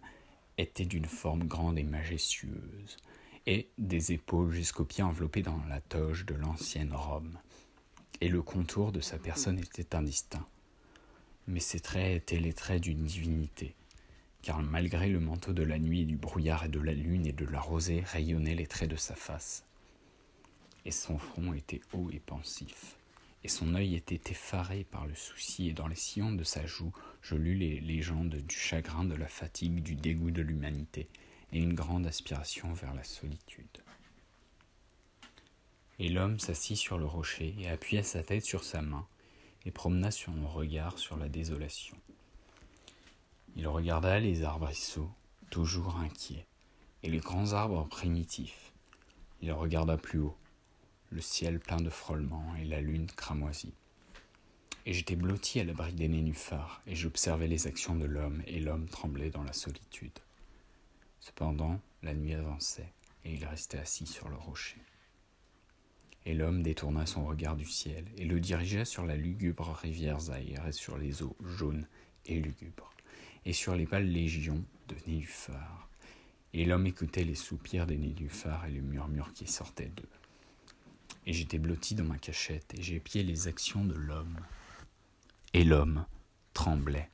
était 0.57 0.87
d'une 0.87 1.05
forme 1.05 1.45
grande 1.45 1.79
et 1.79 1.85
majestueuse, 1.85 2.97
et 3.47 3.69
des 3.79 4.13
épaules 4.13 4.53
jusqu'aux 4.53 4.85
pieds 4.85 5.05
enveloppés 5.05 5.43
dans 5.43 5.63
la 5.69 5.81
toge 5.81 6.27
de 6.27 6.35
l'ancienne 6.35 6.93
Rome, 6.93 7.39
et 8.21 8.29
le 8.29 8.43
contour 8.43 8.93
de 8.93 9.01
sa 9.01 9.19
personne 9.19 9.59
était 9.59 9.95
indistinct. 9.95 10.47
Mais 11.47 11.61
ses 11.61 11.81
traits 11.81 12.17
étaient 12.17 12.41
les 12.41 12.53
traits 12.53 12.83
d'une 12.83 13.05
divinité, 13.05 13.75
car 14.43 14.63
malgré 14.63 15.09
le 15.09 15.21
manteau 15.21 15.53
de 15.53 15.63
la 15.63 15.79
nuit, 15.79 16.05
du 16.05 16.17
brouillard 16.17 16.65
et 16.65 16.69
de 16.69 16.81
la 16.81 16.93
lune 16.93 17.27
et 17.27 17.33
de 17.33 17.45
la 17.45 17.61
rosée 17.61 18.03
rayonnaient 18.07 18.55
les 18.55 18.67
traits 18.67 18.91
de 18.91 18.97
sa 18.97 19.15
face. 19.15 19.65
Et 20.85 20.91
son 20.91 21.19
front 21.19 21.53
était 21.53 21.81
haut 21.93 22.11
et 22.11 22.21
pensif, 22.21 22.97
et 23.45 23.49
son 23.49 23.75
œil 23.75 23.95
était 23.95 24.31
effaré 24.31 24.85
par 24.85 25.07
le 25.07 25.15
souci, 25.15 25.69
et 25.69 25.73
dans 25.73 25.87
les 25.87 25.95
sillons 25.95 26.33
de 26.33 26.45
sa 26.45 26.67
joue, 26.67 26.93
je 27.21 27.35
lus 27.35 27.55
les 27.55 27.81
légendes 27.81 28.37
du 28.37 28.57
chagrin, 28.57 29.05
de 29.05 29.15
la 29.15 29.29
fatigue, 29.29 29.83
du 29.83 29.95
dégoût 29.95 30.31
de 30.31 30.43
l'humanité, 30.43 31.09
et 31.53 31.61
une 31.61 31.75
grande 31.75 32.07
aspiration 32.07 32.73
vers 32.73 32.95
la 32.95 33.05
solitude. 33.05 33.67
Et 35.99 36.09
l'homme 36.09 36.39
s'assit 36.39 36.77
sur 36.77 36.99
le 36.99 37.07
rocher 37.07 37.55
et 37.59 37.69
appuya 37.69 38.03
sa 38.03 38.23
tête 38.23 38.45
sur 38.45 38.65
sa 38.65 38.83
main, 38.83 39.07
et 39.67 39.71
promena 39.71 40.11
son 40.11 40.47
regard 40.47 40.99
sur 40.99 41.17
la 41.17 41.29
désolation. 41.29 41.97
Il 43.59 43.67
regarda 43.67 44.21
les 44.21 44.45
arbrisseaux, 44.45 45.11
toujours 45.51 45.97
inquiets, 45.97 46.47
et 47.03 47.11
les 47.11 47.19
grands 47.19 47.55
arbres 47.55 47.89
primitifs. 47.89 48.73
Il 49.43 49.51
regarda 49.51 49.97
plus 49.97 50.21
haut, 50.21 50.37
le 51.11 51.21
ciel 51.21 51.59
plein 51.59 51.79
de 51.79 51.91
frôlements 51.91 52.55
et 52.55 52.65
la 52.65 52.81
lune 52.81 53.09
cramoisie. 53.09 53.75
Et 54.87 54.93
j'étais 54.93 55.17
blotti 55.17 55.59
à 55.59 55.65
l'abri 55.65 55.93
des 55.93 56.07
nénuphars, 56.07 56.81
et 56.87 56.95
j'observais 56.95 57.49
les 57.49 57.67
actions 57.67 57.97
de 57.97 58.05
l'homme, 58.05 58.45
et 58.47 58.61
l'homme 58.61 58.87
tremblait 58.87 59.31
dans 59.31 59.43
la 59.43 59.53
solitude. 59.53 60.21
Cependant, 61.19 61.81
la 62.05 62.15
nuit 62.15 62.35
avançait, 62.35 62.93
et 63.25 63.35
il 63.35 63.45
restait 63.45 63.79
assis 63.79 64.07
sur 64.07 64.29
le 64.29 64.37
rocher. 64.37 64.81
Et 66.27 66.35
l'homme 66.35 66.63
détourna 66.63 67.07
son 67.07 67.27
regard 67.27 67.57
du 67.57 67.67
ciel, 67.67 68.05
et 68.19 68.25
le 68.25 68.39
dirigea 68.39 68.85
sur 68.85 69.05
la 69.05 69.17
lugubre 69.17 69.73
rivière 69.73 70.21
Zaïre 70.21 70.65
et 70.69 70.73
sur 70.73 70.97
les 70.97 71.25
eaux 71.25 71.37
jaunes 71.41 71.89
et 72.25 72.39
lugubres 72.39 72.93
et 73.49 73.55
sur 73.55 73.75
les 73.75 73.87
pâles 73.87 74.07
légions 74.07 74.63
de 74.89 74.97
nénuphars. 75.07 75.89
Et 76.53 76.67
l'homme 76.67 76.87
écoutait 76.87 77.25
les 77.25 77.35
soupirs 77.35 77.87
des 77.87 77.97
nénuphars 77.97 78.67
et 78.67 78.71
le 78.71 78.83
murmure 78.83 79.33
qui 79.33 79.47
sortait 79.47 79.91
d'eux. 79.97 80.09
Et 81.25 81.33
j'étais 81.33 81.59
blotti 81.59 81.95
dans 81.95 82.05
ma 82.05 82.19
cachette, 82.19 82.75
et 82.75 82.83
j'épiais 82.83 83.23
les 83.23 83.49
actions 83.49 83.87
de 83.87 83.95
l'homme. 83.95 84.39
Et 85.55 85.65
l'homme 85.65 86.05
tremblait 86.53 87.09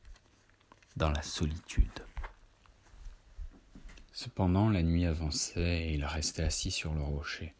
dans 0.96 1.12
la 1.12 1.22
solitude. 1.22 2.04
Cependant 4.12 4.68
la 4.68 4.82
nuit 4.82 5.06
avançait, 5.06 5.86
et 5.86 5.94
il 5.94 6.04
restait 6.04 6.42
assis 6.42 6.72
sur 6.72 6.94
le 6.94 7.02
rocher. 7.02 7.54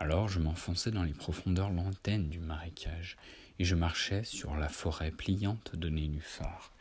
Alors 0.00 0.26
je 0.26 0.40
m'enfonçai 0.40 0.90
dans 0.90 1.04
les 1.04 1.14
profondeurs 1.14 1.70
lointaines 1.70 2.30
du 2.30 2.40
marécage, 2.40 3.16
et 3.60 3.64
je 3.64 3.76
marchais 3.76 4.24
sur 4.24 4.56
la 4.56 4.68
forêt 4.68 5.12
pliante 5.12 5.76
de 5.76 5.88
nénuphars 5.88 6.72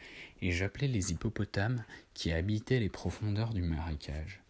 et 0.42 0.52
j'appelais 0.52 0.88
les 0.88 1.12
hippopotames 1.12 1.84
qui 2.14 2.32
habitaient 2.32 2.80
les 2.80 2.90
profondeurs 2.90 3.54
du 3.54 3.62
marécage. 3.62 4.42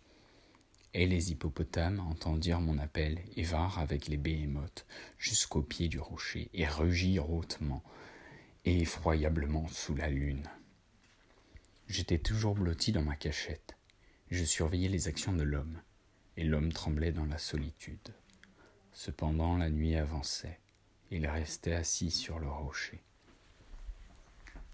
Et 0.93 1.05
les 1.05 1.31
hippopotames 1.31 1.99
entendirent 1.99 2.61
mon 2.61 2.77
appel 2.77 3.19
et 3.35 3.43
vinrent 3.43 3.79
avec 3.79 4.07
les 4.07 4.17
béhémotes 4.17 4.85
jusqu'au 5.17 5.61
pied 5.61 5.89
du 5.89 5.99
rocher 5.99 6.49
et 6.53 6.65
rugirent 6.65 7.29
hautement 7.29 7.83
et 8.65 8.81
effroyablement 8.81 9.67
sous 9.67 9.95
la 9.95 10.09
lune. 10.09 10.49
J'étais 11.87 12.17
toujours 12.17 12.55
blotti 12.55 12.91
dans 12.91 13.03
ma 13.03 13.15
cachette. 13.15 13.77
Je 14.29 14.43
surveillais 14.43 14.89
les 14.89 15.07
actions 15.07 15.31
de 15.31 15.43
l'homme, 15.43 15.79
et 16.35 16.43
l'homme 16.43 16.73
tremblait 16.73 17.13
dans 17.13 17.25
la 17.25 17.37
solitude. 17.37 18.13
Cependant 18.91 19.55
la 19.55 19.69
nuit 19.69 19.95
avançait, 19.95 20.59
il 21.11 21.27
restait 21.27 21.73
assis 21.73 22.11
sur 22.11 22.39
le 22.39 22.49
rocher. 22.49 23.01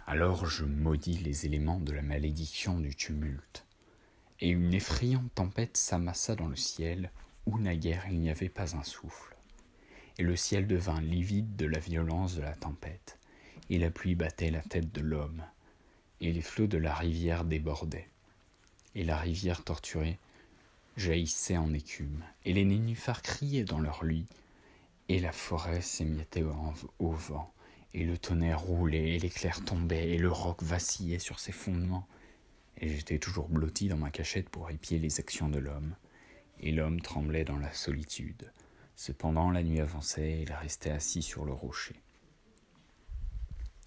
Alors 0.06 0.46
je 0.46 0.66
maudis 0.66 1.18
les 1.20 1.46
éléments 1.46 1.80
de 1.80 1.94
la 1.94 2.02
malédiction 2.02 2.78
du 2.78 2.94
tumulte. 2.94 3.66
Et 4.42 4.50
une 4.50 4.74
effrayante 4.74 5.34
tempête 5.34 5.78
s'amassa 5.78 6.36
dans 6.36 6.50
le 6.50 6.58
ciel, 6.58 7.10
où 7.46 7.58
naguère 7.58 8.06
il 8.10 8.20
n'y 8.20 8.30
avait 8.30 8.50
pas 8.50 8.76
un 8.76 8.84
souffle. 8.84 9.38
Et 10.18 10.24
le 10.24 10.36
ciel 10.36 10.68
devint 10.68 11.00
livide 11.00 11.56
de 11.56 11.66
la 11.66 11.80
violence 11.80 12.36
de 12.36 12.42
la 12.42 12.54
tempête, 12.54 13.18
et 13.70 13.80
la 13.80 13.92
pluie 13.92 14.16
battait 14.16 14.52
la 14.52 14.62
tête 14.62 14.92
de 14.94 15.00
l'homme, 15.00 15.42
et 16.20 16.34
les 16.34 16.42
flots 16.42 16.68
de 16.68 16.78
la 16.78 16.94
rivière 16.94 17.46
débordaient. 17.46 18.10
Et 18.96 19.06
la 19.06 19.18
rivière 19.18 19.64
torturée 19.64 20.20
jaillissait 20.98 21.58
en 21.58 21.74
écume, 21.74 22.24
et 22.44 22.52
les 22.52 22.66
nénuphars 22.66 23.22
criaient 23.22 23.64
dans 23.64 23.80
leur 23.80 24.04
lit, 24.04 24.28
et 25.08 25.20
la 25.20 25.32
forêt 25.32 25.82
s'émiettait 25.82 26.44
au 27.00 27.12
vent, 27.12 27.54
et 27.94 28.04
le 28.04 28.18
tonnerre 28.18 28.60
roulait, 28.60 29.16
et 29.16 29.20
l'éclair 29.20 29.64
tombait, 29.64 30.12
et 30.12 30.18
le 30.18 30.32
roc 30.32 30.64
vacillait 30.64 31.20
sur 31.20 31.40
ses 31.40 31.52
fondements. 31.52 32.08
Et 32.78 32.90
j'étais 32.90 33.20
toujours 33.20 33.50
blotti 33.50 33.88
dans 33.88 33.98
ma 33.98 34.10
cachette 34.10 34.50
pour 34.50 34.70
épier 34.70 34.98
les 34.98 35.20
actions 35.20 35.50
de 35.50 35.60
l'homme. 35.60 35.96
Et 36.60 36.72
l'homme 36.72 37.02
tremblait 37.02 37.44
dans 37.44 37.60
la 37.60 37.72
solitude. 37.72 38.52
Cependant 38.96 39.52
la 39.52 39.64
nuit 39.64 39.80
avançait, 39.80 40.32
et 40.32 40.42
il 40.42 40.54
restait 40.54 40.90
assis 40.90 41.22
sur 41.22 41.46
le 41.46 41.54
rocher. 41.54 42.02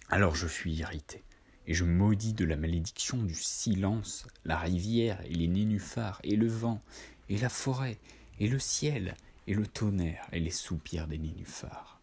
Alors 0.09 0.35
je 0.35 0.47
fus 0.47 0.69
irrité, 0.69 1.23
et 1.65 1.73
je 1.73 1.83
maudis 1.83 2.33
de 2.33 2.45
la 2.45 2.55
malédiction 2.55 3.21
du 3.21 3.35
silence 3.35 4.25
la 4.45 4.57
rivière, 4.57 5.19
et 5.25 5.33
les 5.33 5.49
nénuphars, 5.49 6.21
et 6.23 6.37
le 6.37 6.47
vent, 6.47 6.81
et 7.27 7.37
la 7.37 7.49
forêt, 7.49 7.97
et 8.39 8.47
le 8.47 8.59
ciel, 8.59 9.15
et 9.47 9.53
le 9.53 9.67
tonnerre, 9.67 10.27
et 10.31 10.39
les 10.39 10.51
soupirs 10.51 11.07
des 11.07 11.17
nénuphars 11.17 11.96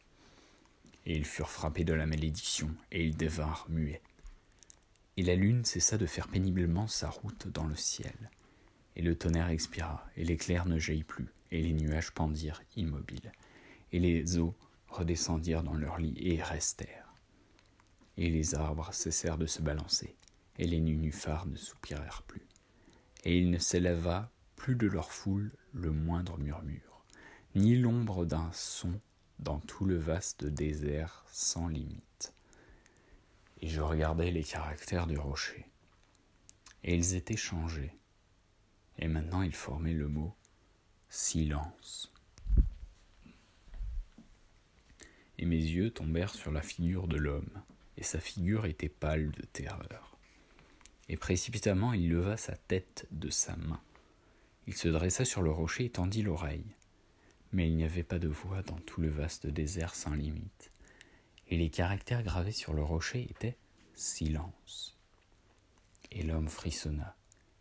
et 1.06 1.16
ils 1.16 1.24
furent 1.24 1.50
frappés 1.50 1.84
de 1.84 1.92
la 1.92 2.06
malédiction, 2.06 2.74
et 2.90 3.04
ils 3.04 3.16
devinrent 3.16 3.66
muets. 3.68 4.02
Et 5.16 5.22
la 5.22 5.34
lune 5.34 5.64
cessa 5.64 5.98
de 5.98 6.06
faire 6.06 6.28
péniblement 6.28 6.86
sa 6.86 7.08
route 7.08 7.48
dans 7.48 7.66
le 7.66 7.76
ciel, 7.76 8.30
et 8.96 9.02
le 9.02 9.16
tonnerre 9.16 9.48
expira, 9.48 10.06
et 10.16 10.24
l'éclair 10.24 10.66
ne 10.66 10.78
jaillit 10.78 11.04
plus, 11.04 11.28
et 11.50 11.60
les 11.60 11.72
nuages 11.72 12.12
pendirent 12.12 12.62
immobiles, 12.76 13.32
et 13.92 14.00
les 14.00 14.38
eaux 14.38 14.54
redescendirent 14.88 15.62
dans 15.62 15.74
leur 15.74 15.98
lit 15.98 16.16
et 16.18 16.42
restèrent. 16.42 17.14
Et 18.16 18.30
les 18.30 18.54
arbres 18.54 18.92
cessèrent 18.92 19.38
de 19.38 19.46
se 19.46 19.62
balancer, 19.62 20.16
et 20.58 20.66
les 20.66 20.80
nénuphars 20.80 21.46
ne 21.46 21.56
soupirèrent 21.56 22.22
plus, 22.22 22.46
et 23.24 23.38
il 23.38 23.50
ne 23.50 23.58
s'éleva 23.58 24.30
plus 24.56 24.76
de 24.76 24.86
leur 24.86 25.12
foule 25.12 25.52
le 25.72 25.90
moindre 25.90 26.38
murmure, 26.38 27.04
ni 27.54 27.76
l'ombre 27.76 28.24
d'un 28.24 28.50
son 28.52 29.00
dans 29.44 29.60
tout 29.60 29.84
le 29.84 29.96
vaste 29.96 30.44
désert 30.44 31.24
sans 31.30 31.68
limite. 31.68 32.34
Et 33.60 33.68
je 33.68 33.80
regardais 33.80 34.32
les 34.32 34.42
caractères 34.42 35.06
du 35.06 35.18
rocher. 35.18 35.66
Et 36.82 36.96
ils 36.96 37.14
étaient 37.14 37.36
changés. 37.36 37.96
Et 38.98 39.06
maintenant 39.06 39.42
ils 39.42 39.54
formaient 39.54 39.94
le 39.94 40.08
mot 40.08 40.34
silence. 41.08 42.14
et 45.38 45.46
mes 45.46 45.56
yeux 45.56 45.90
tombèrent 45.90 46.34
sur 46.34 46.50
la 46.50 46.62
figure 46.62 47.08
de 47.08 47.16
l'homme, 47.16 47.62
et 47.96 48.02
sa 48.02 48.20
figure 48.20 48.66
était 48.66 48.88
pâle 48.88 49.30
de 49.30 49.42
terreur. 49.42 50.18
Et 51.08 51.16
précipitamment 51.16 51.92
il 51.92 52.08
leva 52.08 52.36
sa 52.36 52.56
tête 52.56 53.06
de 53.10 53.30
sa 53.30 53.56
main. 53.56 53.80
Il 54.66 54.74
se 54.74 54.88
dressa 54.88 55.24
sur 55.24 55.42
le 55.42 55.50
rocher 55.50 55.84
et 55.84 55.90
tendit 55.90 56.22
l'oreille. 56.22 56.64
Mais 57.54 57.68
il 57.68 57.76
n'y 57.76 57.84
avait 57.84 58.02
pas 58.02 58.18
de 58.18 58.26
voix 58.26 58.62
dans 58.62 58.78
tout 58.78 59.00
le 59.00 59.08
vaste 59.08 59.46
désert 59.46 59.94
sans 59.94 60.12
limite, 60.14 60.72
et 61.46 61.56
les 61.56 61.70
caractères 61.70 62.24
gravés 62.24 62.50
sur 62.50 62.72
le 62.72 62.82
rocher 62.82 63.28
étaient 63.30 63.56
silence. 63.94 64.98
Et 66.10 66.24
l'homme 66.24 66.48
frissonna, 66.48 67.14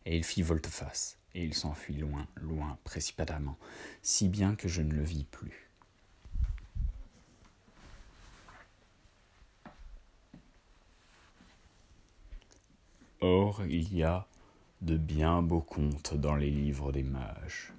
et 0.07 0.17
il 0.17 0.23
fit 0.23 0.41
volte-face, 0.41 1.19
et 1.35 1.43
il 1.43 1.53
s'enfuit 1.53 1.93
loin, 1.93 2.25
loin, 2.37 2.79
précipitamment, 2.83 3.55
si 4.01 4.29
bien 4.29 4.55
que 4.55 4.67
je 4.67 4.81
ne 4.81 4.93
le 4.93 5.03
vis 5.03 5.25
plus. 5.25 5.69
Or, 13.21 13.63
il 13.67 13.95
y 13.95 14.01
a 14.01 14.25
de 14.81 14.97
bien 14.97 15.43
beaux 15.43 15.61
contes 15.61 16.15
dans 16.15 16.35
les 16.35 16.49
livres 16.49 16.91
des 16.91 17.03
mages, 17.03 17.71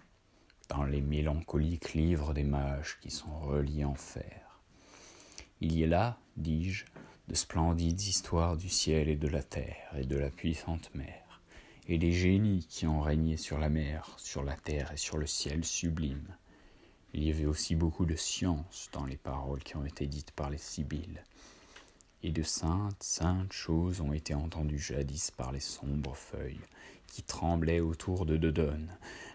dans 0.69 0.85
les 0.85 1.01
mélancoliques 1.01 1.95
livres 1.95 2.35
des 2.35 2.45
mages 2.45 2.99
qui 3.01 3.11
sont 3.11 3.39
reliés 3.41 3.85
en 3.85 3.95
fer. 3.95 4.61
Il 5.61 5.77
y 5.79 5.85
a 5.85 5.87
là, 5.87 6.19
dis-je, 6.37 6.85
de 7.29 7.35
splendides 7.35 8.01
histoires 8.01 8.57
du 8.57 8.69
ciel 8.69 9.09
et 9.09 9.17
de 9.17 9.29
la 9.29 9.43
terre 9.43 9.95
et 9.97 10.05
de 10.05 10.17
la 10.17 10.31
puissante 10.31 10.95
mer, 10.95 11.41
et 11.89 11.99
des 11.99 12.13
génies 12.13 12.67
qui 12.69 12.87
ont 12.87 13.01
régné 13.01 13.37
sur 13.37 13.59
la 13.59 13.69
mer, 13.69 14.15
sur 14.17 14.43
la 14.43 14.57
terre 14.57 14.93
et 14.93 14.97
sur 14.97 15.17
le 15.17 15.27
ciel 15.27 15.65
sublime. 15.65 16.37
Il 17.13 17.25
y 17.25 17.31
avait 17.31 17.47
aussi 17.47 17.77
beaucoup 17.77 18.07
de 18.07 18.17
science 18.17 18.89
dans 18.93 19.07
les 19.07 19.17
paroles 19.17 19.63
qui 19.63 19.77
ont 19.77 19.87
été 19.87 20.07
dites 20.07 20.33
par 20.33 20.51
les 20.51 20.59
Sibylles, 20.59 21.23
et 22.23 22.33
de 22.33 22.43
saintes, 22.43 23.03
saintes 23.03 23.53
choses 23.53 24.01
ont 24.01 24.13
été 24.13 24.35
entendues 24.35 24.79
jadis 24.79 25.31
par 25.31 25.53
les 25.53 25.61
sombres 25.61 26.17
feuilles 26.17 26.61
qui 27.07 27.23
tremblaient 27.23 27.81
autour 27.81 28.27
de 28.27 28.37
Dodone. 28.37 28.91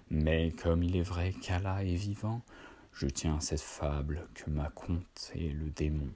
Mais 0.09 0.51
comme 0.51 0.83
il 0.83 0.95
est 0.95 1.03
vrai 1.03 1.33
qu'Allah 1.33 1.83
est 1.83 1.95
vivant, 1.95 2.41
je 2.93 3.07
tiens 3.07 3.37
à 3.37 3.41
cette 3.41 3.61
fable 3.61 4.27
que 4.33 4.49
m'a 4.49 4.69
contée 4.69 5.49
le 5.49 5.69
démon, 5.69 6.09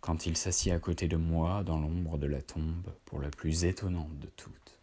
quand 0.00 0.26
il 0.26 0.36
s'assit 0.36 0.72
à 0.72 0.78
côté 0.78 1.08
de 1.08 1.16
moi 1.16 1.64
dans 1.64 1.78
l'ombre 1.78 2.18
de 2.18 2.26
la 2.26 2.42
tombe 2.42 2.92
pour 3.04 3.20
la 3.20 3.30
plus 3.30 3.64
étonnante 3.64 4.18
de 4.18 4.28
toutes. 4.36 4.78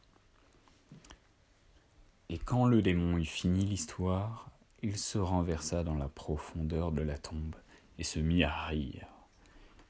Et 2.29 2.37
quand 2.37 2.65
le 2.65 2.81
démon 2.81 3.17
eut 3.17 3.25
fini 3.25 3.65
l'histoire, 3.65 4.49
il 4.83 4.97
se 4.97 5.17
renversa 5.17 5.83
dans 5.83 5.95
la 5.95 6.07
profondeur 6.07 6.91
de 6.91 7.01
la 7.01 7.17
tombe 7.17 7.55
et 7.97 8.03
se 8.03 8.19
mit 8.19 8.43
à 8.43 8.65
rire 8.65 9.07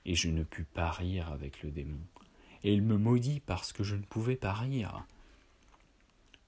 et 0.05 0.15
je 0.15 0.29
ne 0.29 0.43
pus 0.43 0.63
pas 0.63 0.91
rire 0.91 1.31
avec 1.31 1.61
le 1.63 1.71
démon. 1.71 1.99
Et 2.63 2.73
il 2.73 2.81
me 2.81 2.97
maudit 2.97 3.39
parce 3.39 3.73
que 3.73 3.83
je 3.83 3.95
ne 3.95 4.03
pouvais 4.03 4.35
pas 4.35 4.53
rire. 4.53 5.05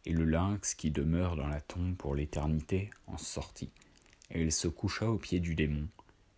Et 0.06 0.12
le 0.12 0.26
lynx 0.26 0.76
qui 0.76 0.92
demeure 0.92 1.36
dans 1.36 1.48
la 1.48 1.62
tombe 1.62 1.96
pour 1.96 2.16
l'éternité 2.16 2.90
en 3.08 3.18
sortit, 3.18 3.72
et 4.32 4.42
il 4.42 4.52
se 4.52 4.68
coucha 4.68 5.10
aux 5.10 5.18
pieds 5.18 5.40
du 5.40 5.56
démon, 5.56 5.88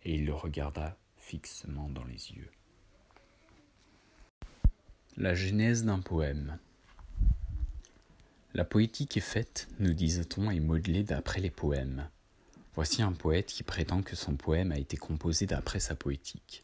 et 0.04 0.14
il 0.14 0.26
le 0.26 0.34
regarda 0.34 0.96
fixement 1.16 1.88
dans 1.88 2.04
les 2.04 2.32
yeux. 2.32 2.50
La 5.16 5.34
genèse 5.34 5.84
d'un 5.84 6.00
poème. 6.00 6.58
La 8.54 8.64
poétique 8.64 9.16
est 9.16 9.20
faite, 9.20 9.68
nous 9.78 9.94
disait-on, 9.94 10.50
et 10.50 10.60
modelée 10.60 11.02
d'après 11.02 11.40
les 11.40 11.50
poèmes. 11.50 12.08
Voici 12.74 13.02
un 13.02 13.12
poète 13.12 13.46
qui 13.46 13.62
prétend 13.62 14.02
que 14.02 14.14
son 14.14 14.36
poème 14.36 14.70
a 14.70 14.78
été 14.78 14.98
composé 14.98 15.46
d'après 15.46 15.80
sa 15.80 15.94
poétique. 15.94 16.62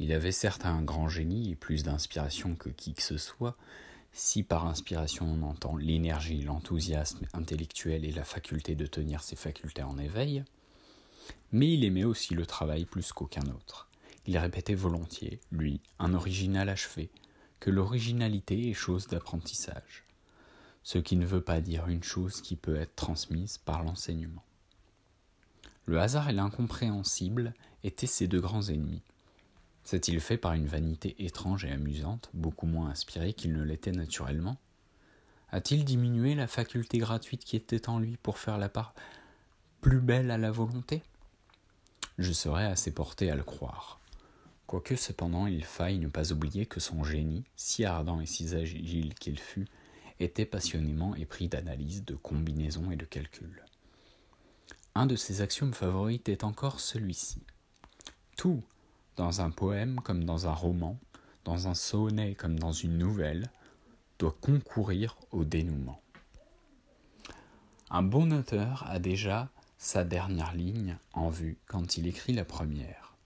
Il 0.00 0.12
avait 0.12 0.32
certes 0.32 0.66
un 0.66 0.82
grand 0.82 1.08
génie 1.08 1.52
et 1.52 1.54
plus 1.54 1.84
d'inspiration 1.84 2.56
que 2.56 2.70
qui 2.70 2.94
que 2.94 3.02
ce 3.02 3.18
soit, 3.18 3.56
si 4.12 4.42
par 4.42 4.66
inspiration 4.66 5.26
on 5.26 5.42
entend 5.42 5.76
l'énergie, 5.76 6.42
l'enthousiasme 6.42 7.26
intellectuel 7.32 8.04
et 8.04 8.12
la 8.12 8.24
faculté 8.24 8.74
de 8.74 8.86
tenir 8.86 9.22
ses 9.22 9.36
facultés 9.36 9.82
en 9.82 9.98
éveil, 9.98 10.44
mais 11.52 11.72
il 11.72 11.84
aimait 11.84 12.04
aussi 12.04 12.34
le 12.34 12.46
travail 12.46 12.84
plus 12.84 13.12
qu'aucun 13.12 13.46
autre. 13.48 13.88
Il 14.26 14.36
répétait 14.36 14.74
volontiers, 14.74 15.40
lui, 15.50 15.80
un 15.98 16.14
original 16.14 16.68
achevé, 16.68 17.10
que 17.58 17.70
l'originalité 17.70 18.70
est 18.70 18.74
chose 18.74 19.06
d'apprentissage, 19.06 20.04
ce 20.82 20.98
qui 20.98 21.16
ne 21.16 21.26
veut 21.26 21.42
pas 21.42 21.60
dire 21.60 21.88
une 21.88 22.02
chose 22.02 22.40
qui 22.40 22.56
peut 22.56 22.76
être 22.76 22.94
transmise 22.96 23.58
par 23.58 23.82
l'enseignement. 23.82 24.44
Le 25.86 26.00
hasard 26.00 26.28
et 26.28 26.32
l'incompréhensible 26.32 27.54
étaient 27.84 28.06
ses 28.06 28.28
deux 28.28 28.40
grands 28.40 28.68
ennemis, 28.68 29.02
S'est-il 29.84 30.20
fait 30.20 30.36
par 30.36 30.52
une 30.52 30.66
vanité 30.66 31.16
étrange 31.24 31.64
et 31.64 31.70
amusante, 31.70 32.30
beaucoup 32.34 32.66
moins 32.66 32.90
inspirée 32.90 33.32
qu'il 33.32 33.52
ne 33.52 33.62
l'était 33.62 33.92
naturellement? 33.92 34.56
A-t-il 35.50 35.84
diminué 35.84 36.34
la 36.34 36.46
faculté 36.46 36.98
gratuite 36.98 37.44
qui 37.44 37.56
était 37.56 37.88
en 37.88 37.98
lui 37.98 38.16
pour 38.16 38.38
faire 38.38 38.58
la 38.58 38.68
part 38.68 38.94
plus 39.80 40.00
belle 40.00 40.30
à 40.30 40.38
la 40.38 40.50
volonté? 40.50 41.02
Je 42.18 42.32
serais 42.32 42.66
assez 42.66 42.92
porté 42.92 43.30
à 43.30 43.34
le 43.34 43.42
croire. 43.42 43.98
Quoique 44.66 44.94
cependant 44.94 45.48
il 45.48 45.64
faille 45.64 45.98
ne 45.98 46.06
pas 46.06 46.32
oublier 46.32 46.66
que 46.66 46.78
son 46.78 47.02
génie, 47.02 47.44
si 47.56 47.84
ardent 47.84 48.20
et 48.20 48.26
si 48.26 48.54
agile 48.54 49.14
qu'il 49.14 49.40
fût, 49.40 49.66
était 50.20 50.44
passionnément 50.44 51.16
épris 51.16 51.48
d'analyse, 51.48 52.04
de 52.04 52.14
combinaison 52.14 52.90
et 52.90 52.96
de 52.96 53.04
calcul. 53.04 53.64
Un 54.94 55.06
de 55.06 55.16
ses 55.16 55.40
axiomes 55.40 55.74
favoris 55.74 56.20
est 56.26 56.44
encore 56.44 56.78
celui-ci. 56.78 57.42
Tout, 58.36 58.62
dans 59.16 59.40
un 59.40 59.50
poème 59.50 60.00
comme 60.00 60.24
dans 60.24 60.46
un 60.46 60.52
roman, 60.52 60.98
dans 61.44 61.68
un 61.68 61.74
sonnet 61.74 62.34
comme 62.34 62.58
dans 62.58 62.72
une 62.72 62.98
nouvelle, 62.98 63.50
doit 64.18 64.36
concourir 64.40 65.16
au 65.30 65.44
dénouement. 65.44 66.00
Un 67.90 68.02
bon 68.02 68.32
auteur 68.32 68.84
a 68.88 68.98
déjà 68.98 69.48
sa 69.78 70.04
dernière 70.04 70.54
ligne 70.54 70.96
en 71.12 71.28
vue 71.30 71.56
quand 71.66 71.96
il 71.96 72.06
écrit 72.06 72.34
la 72.34 72.44
première. 72.44 73.16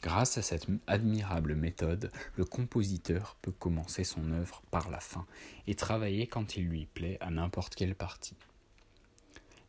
Grâce 0.00 0.38
à 0.38 0.42
cette 0.42 0.66
admirable 0.86 1.56
méthode, 1.56 2.12
le 2.36 2.44
compositeur 2.44 3.36
peut 3.42 3.50
commencer 3.50 4.04
son 4.04 4.30
œuvre 4.30 4.62
par 4.70 4.90
la 4.90 5.00
fin 5.00 5.26
et 5.66 5.74
travailler 5.74 6.28
quand 6.28 6.56
il 6.56 6.68
lui 6.68 6.86
plaît 6.86 7.18
à 7.20 7.30
n'importe 7.30 7.74
quelle 7.74 7.96
partie. 7.96 8.36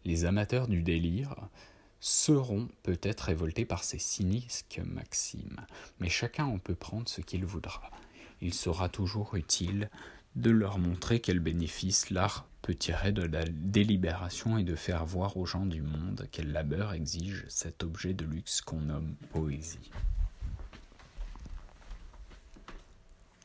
Les 0.05 0.25
amateurs 0.25 0.67
du 0.67 0.83
délire 0.83 1.35
seront 1.99 2.69
peut-être 2.83 3.21
révoltés 3.21 3.65
par 3.65 3.83
ces 3.83 3.99
cyniques 3.99 4.79
maximes, 4.85 5.65
mais 5.99 6.09
chacun 6.09 6.45
en 6.45 6.57
peut 6.57 6.75
prendre 6.75 7.09
ce 7.09 7.21
qu'il 7.21 7.45
voudra. 7.45 7.91
Il 8.41 8.53
sera 8.53 8.89
toujours 8.89 9.35
utile 9.35 9.89
de 10.35 10.51
leur 10.51 10.77
montrer 10.77 11.19
quel 11.19 11.39
bénéfice 11.39 12.09
l'art 12.09 12.47
peut 12.61 12.75
tirer 12.75 13.11
de 13.11 13.23
la 13.23 13.45
délibération 13.45 14.57
et 14.57 14.63
de 14.63 14.75
faire 14.75 15.05
voir 15.05 15.37
aux 15.37 15.45
gens 15.45 15.65
du 15.65 15.81
monde 15.81 16.27
quel 16.31 16.51
labeur 16.51 16.93
exige 16.93 17.45
cet 17.47 17.83
objet 17.83 18.13
de 18.13 18.25
luxe 18.25 18.61
qu'on 18.61 18.81
nomme 18.81 19.15
poésie. 19.31 19.91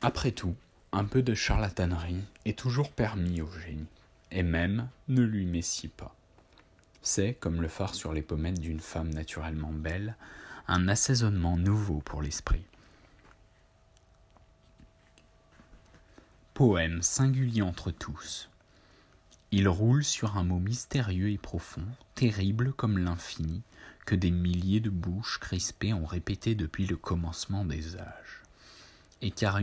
Après 0.02 0.32
tout, 0.32 0.54
un 0.92 1.04
peu 1.04 1.22
de 1.22 1.34
charlatanerie 1.34 2.22
est 2.44 2.58
toujours 2.58 2.90
permis 2.90 3.40
au 3.40 3.50
génie, 3.50 3.86
et 4.30 4.42
même 4.42 4.88
ne 5.08 5.22
lui 5.22 5.46
messie 5.46 5.88
pas. 5.88 6.14
C'est, 7.06 7.34
comme 7.34 7.60
le 7.60 7.68
phare 7.68 7.94
sur 7.94 8.14
les 8.14 8.22
pommettes 8.22 8.60
d'une 8.60 8.80
femme 8.80 9.12
naturellement 9.12 9.72
belle, 9.72 10.16
un 10.66 10.88
assaisonnement 10.88 11.58
nouveau 11.58 12.00
pour 12.00 12.22
l'esprit. 12.22 12.64
Poème 16.54 17.02
singulier 17.02 17.60
entre 17.60 17.90
tous. 17.90 18.48
Il 19.50 19.68
roule 19.68 20.02
sur 20.02 20.38
un 20.38 20.44
mot 20.44 20.58
mystérieux 20.58 21.28
et 21.28 21.36
profond, 21.36 21.84
terrible 22.14 22.72
comme 22.72 22.96
l'infini, 22.96 23.62
que 24.06 24.14
des 24.14 24.30
milliers 24.30 24.80
de 24.80 24.90
bouches 24.90 25.38
crispées 25.38 25.92
ont 25.92 26.06
répété 26.06 26.54
depuis 26.54 26.86
le 26.86 26.96
commencement 26.96 27.66
des 27.66 27.96
âges. 27.96 28.42
Et, 29.20 29.30
car 29.30 29.60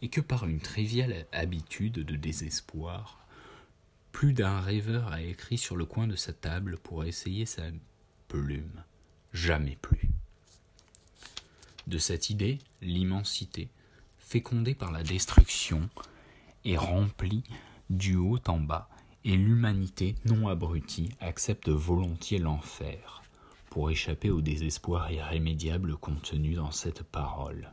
et 0.00 0.08
que 0.08 0.22
par 0.22 0.46
une 0.46 0.60
triviale 0.60 1.26
habitude 1.32 1.96
de 1.96 2.16
désespoir, 2.16 3.25
plus 4.16 4.32
d'un 4.32 4.60
rêveur 4.60 5.12
a 5.12 5.20
écrit 5.20 5.58
sur 5.58 5.76
le 5.76 5.84
coin 5.84 6.06
de 6.06 6.16
sa 6.16 6.32
table 6.32 6.78
pour 6.78 7.04
essayer 7.04 7.44
sa 7.44 7.64
plume. 8.28 8.82
Jamais 9.34 9.76
plus. 9.82 10.08
De 11.86 11.98
cette 11.98 12.30
idée, 12.30 12.58
l'immensité, 12.80 13.68
fécondée 14.18 14.74
par 14.74 14.90
la 14.90 15.02
destruction, 15.02 15.90
est 16.64 16.78
remplie 16.78 17.44
du 17.90 18.16
haut 18.16 18.40
en 18.46 18.58
bas, 18.58 18.88
et 19.26 19.36
l'humanité, 19.36 20.14
non 20.24 20.48
abrutie, 20.48 21.10
accepte 21.20 21.68
volontiers 21.68 22.38
l'enfer, 22.38 23.22
pour 23.68 23.90
échapper 23.90 24.30
au 24.30 24.40
désespoir 24.40 25.12
irrémédiable 25.12 25.94
contenu 25.98 26.54
dans 26.54 26.70
cette 26.72 27.02
parole. 27.02 27.70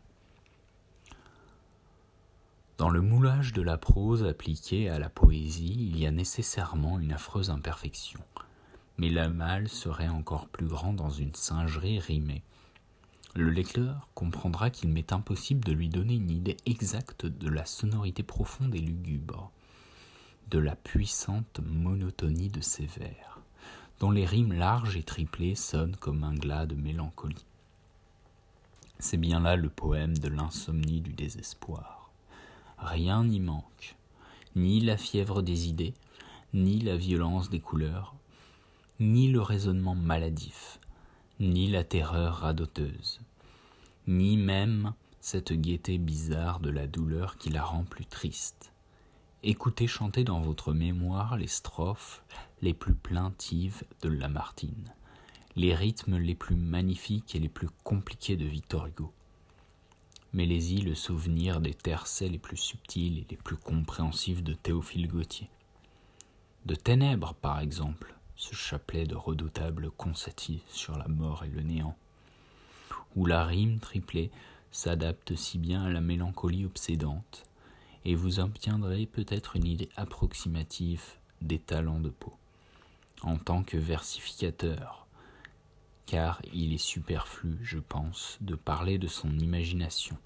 Dans 2.84 2.90
le 2.90 3.00
moulage 3.00 3.54
de 3.54 3.62
la 3.62 3.78
prose 3.78 4.26
appliquée 4.26 4.90
à 4.90 5.00
la 5.00 5.08
poésie, 5.08 5.74
il 5.74 5.98
y 5.98 6.06
a 6.06 6.12
nécessairement 6.12 7.00
une 7.00 7.14
affreuse 7.14 7.50
imperfection. 7.50 8.20
mais 8.98 9.10
la 9.10 9.30
malle 9.30 9.70
serait 9.70 10.10
encore 10.10 10.50
plus 10.50 10.68
grand 10.68 10.92
dans 10.92 11.10
une 11.10 11.34
singerie 11.34 12.00
rimée. 12.00 12.44
Le 13.36 13.50
lecteur 13.52 14.10
comprendra 14.16 14.70
qu'il 14.70 14.90
m'est 14.90 15.14
impossible 15.14 15.64
de 15.64 15.72
lui 15.72 15.88
donner 15.88 16.16
une 16.16 16.30
idée 16.30 16.58
exacte 16.66 17.26
de 17.26 17.48
la 17.48 17.66
sonorité 17.66 18.22
profonde 18.22 18.76
et 18.76 18.82
lugubre, 18.82 19.50
de 20.52 20.60
la 20.60 20.76
puissante 20.76 21.62
monotonie 21.66 22.50
de 22.50 22.60
ces 22.60 22.88
vers, 22.88 23.40
dont 24.02 24.12
les 24.12 24.26
rimes 24.26 24.52
larges 24.52 24.98
et 24.98 25.04
triplées 25.04 25.56
sonnent 25.56 25.96
comme 25.96 26.26
un 26.26 26.34
glas 26.34 26.66
de 26.66 26.76
mélancolie. 26.76 27.46
C'est 29.00 29.16
bien 29.16 29.40
là 29.40 29.56
le 29.56 29.70
poème 29.70 30.18
de 30.18 30.28
l'insomnie 30.28 31.00
du 31.00 31.14
désespoir. 31.14 32.03
Rien 32.84 33.24
n'y 33.24 33.40
manque, 33.40 33.96
ni 34.58 34.82
la 34.82 34.98
fièvre 34.98 35.42
des 35.42 35.70
idées, 35.70 35.94
ni 36.54 36.82
la 36.82 36.98
violence 36.98 37.50
des 37.50 37.62
couleurs, 37.62 38.14
ni 39.00 39.30
le 39.30 39.42
raisonnement 39.42 39.96
maladif, 39.96 40.82
ni 41.40 41.70
la 41.70 41.86
terreur 41.86 42.40
radoteuse, 42.40 43.22
ni 44.06 44.36
même 44.36 44.94
cette 45.22 45.54
gaieté 45.54 45.98
bizarre 45.98 46.60
de 46.60 46.70
la 46.70 46.86
douleur 46.86 47.38
qui 47.38 47.50
la 47.50 47.64
rend 47.64 47.86
plus 47.86 48.06
triste. 48.06 48.74
Écoutez 49.44 49.88
chanter 49.88 50.26
dans 50.26 50.42
votre 50.42 50.74
mémoire 50.74 51.38
les 51.38 51.48
strophes 51.48 52.22
les 52.62 52.74
plus 52.74 52.96
plaintives 52.96 53.84
de 54.02 54.10
Lamartine, 54.10 54.94
les 55.56 55.74
rythmes 55.74 56.18
les 56.18 56.36
plus 56.36 56.58
magnifiques 56.58 57.34
et 57.34 57.40
les 57.40 57.50
plus 57.50 57.70
compliqués 57.86 58.36
de 58.36 58.46
Victor 58.46 58.88
Hugo. 58.88 59.14
Mêlez-y 60.34 60.82
le 60.82 60.96
souvenir 60.96 61.62
des 61.62 61.76
tercets 61.76 62.28
les 62.28 62.40
plus 62.40 62.58
subtils 62.58 63.20
et 63.20 63.28
les 63.30 63.38
plus 63.38 63.56
compréhensifs 63.56 64.42
de 64.42 64.54
Théophile 64.54 65.08
Gautier. 65.08 65.48
De 66.66 66.74
Ténèbres, 66.74 67.36
par 67.36 67.60
exemple, 67.60 68.16
ce 68.36 68.56
chapelet 68.56 69.06
de 69.06 69.16
redoutables 69.16 69.92
concetti 69.92 70.64
sur 70.70 70.98
la 70.98 71.08
mort 71.08 71.44
et 71.44 71.50
le 71.50 71.62
néant, 71.62 71.96
où 73.16 73.28
la 73.28 73.46
rime 73.46 73.80
triplée 73.80 74.32
s'adapte 74.72 75.36
si 75.36 75.60
bien 75.60 75.84
à 75.84 75.92
la 75.92 76.02
mélancolie 76.02 76.66
obsédante, 76.66 77.44
et 78.04 78.16
vous 78.16 78.40
obtiendrez 78.40 79.06
peut-être 79.06 79.56
une 79.56 79.68
idée 79.68 79.90
approximative 79.98 81.04
des 81.44 81.60
talents 81.60 82.00
de 82.00 82.10
Poe, 82.10 82.36
en 83.22 83.38
tant 83.38 83.62
que 83.62 83.78
versificateur, 83.78 85.06
car 86.06 86.42
il 86.54 86.74
est 86.74 86.78
superflu, 86.78 87.58
je 87.62 87.80
pense, 87.80 88.38
de 88.42 88.56
parler 88.56 88.98
de 88.98 89.08
son 89.08 89.38
imagination. 89.40 90.18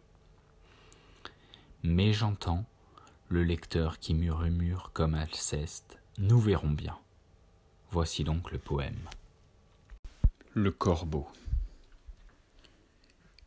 Mais 1.84 2.14
j'entends 2.14 2.66
le 3.30 3.44
lecteur 3.44 4.00
qui 4.00 4.14
murmure 4.14 4.92
comme 4.94 5.14
Alceste, 5.14 6.00
nous 6.18 6.40
verrons 6.40 6.72
bien. 6.72 6.98
Voici 7.92 8.24
donc 8.24 8.52
le 8.52 8.58
poème. 8.58 9.10
Le 10.54 10.72
corbeau. 10.72 11.28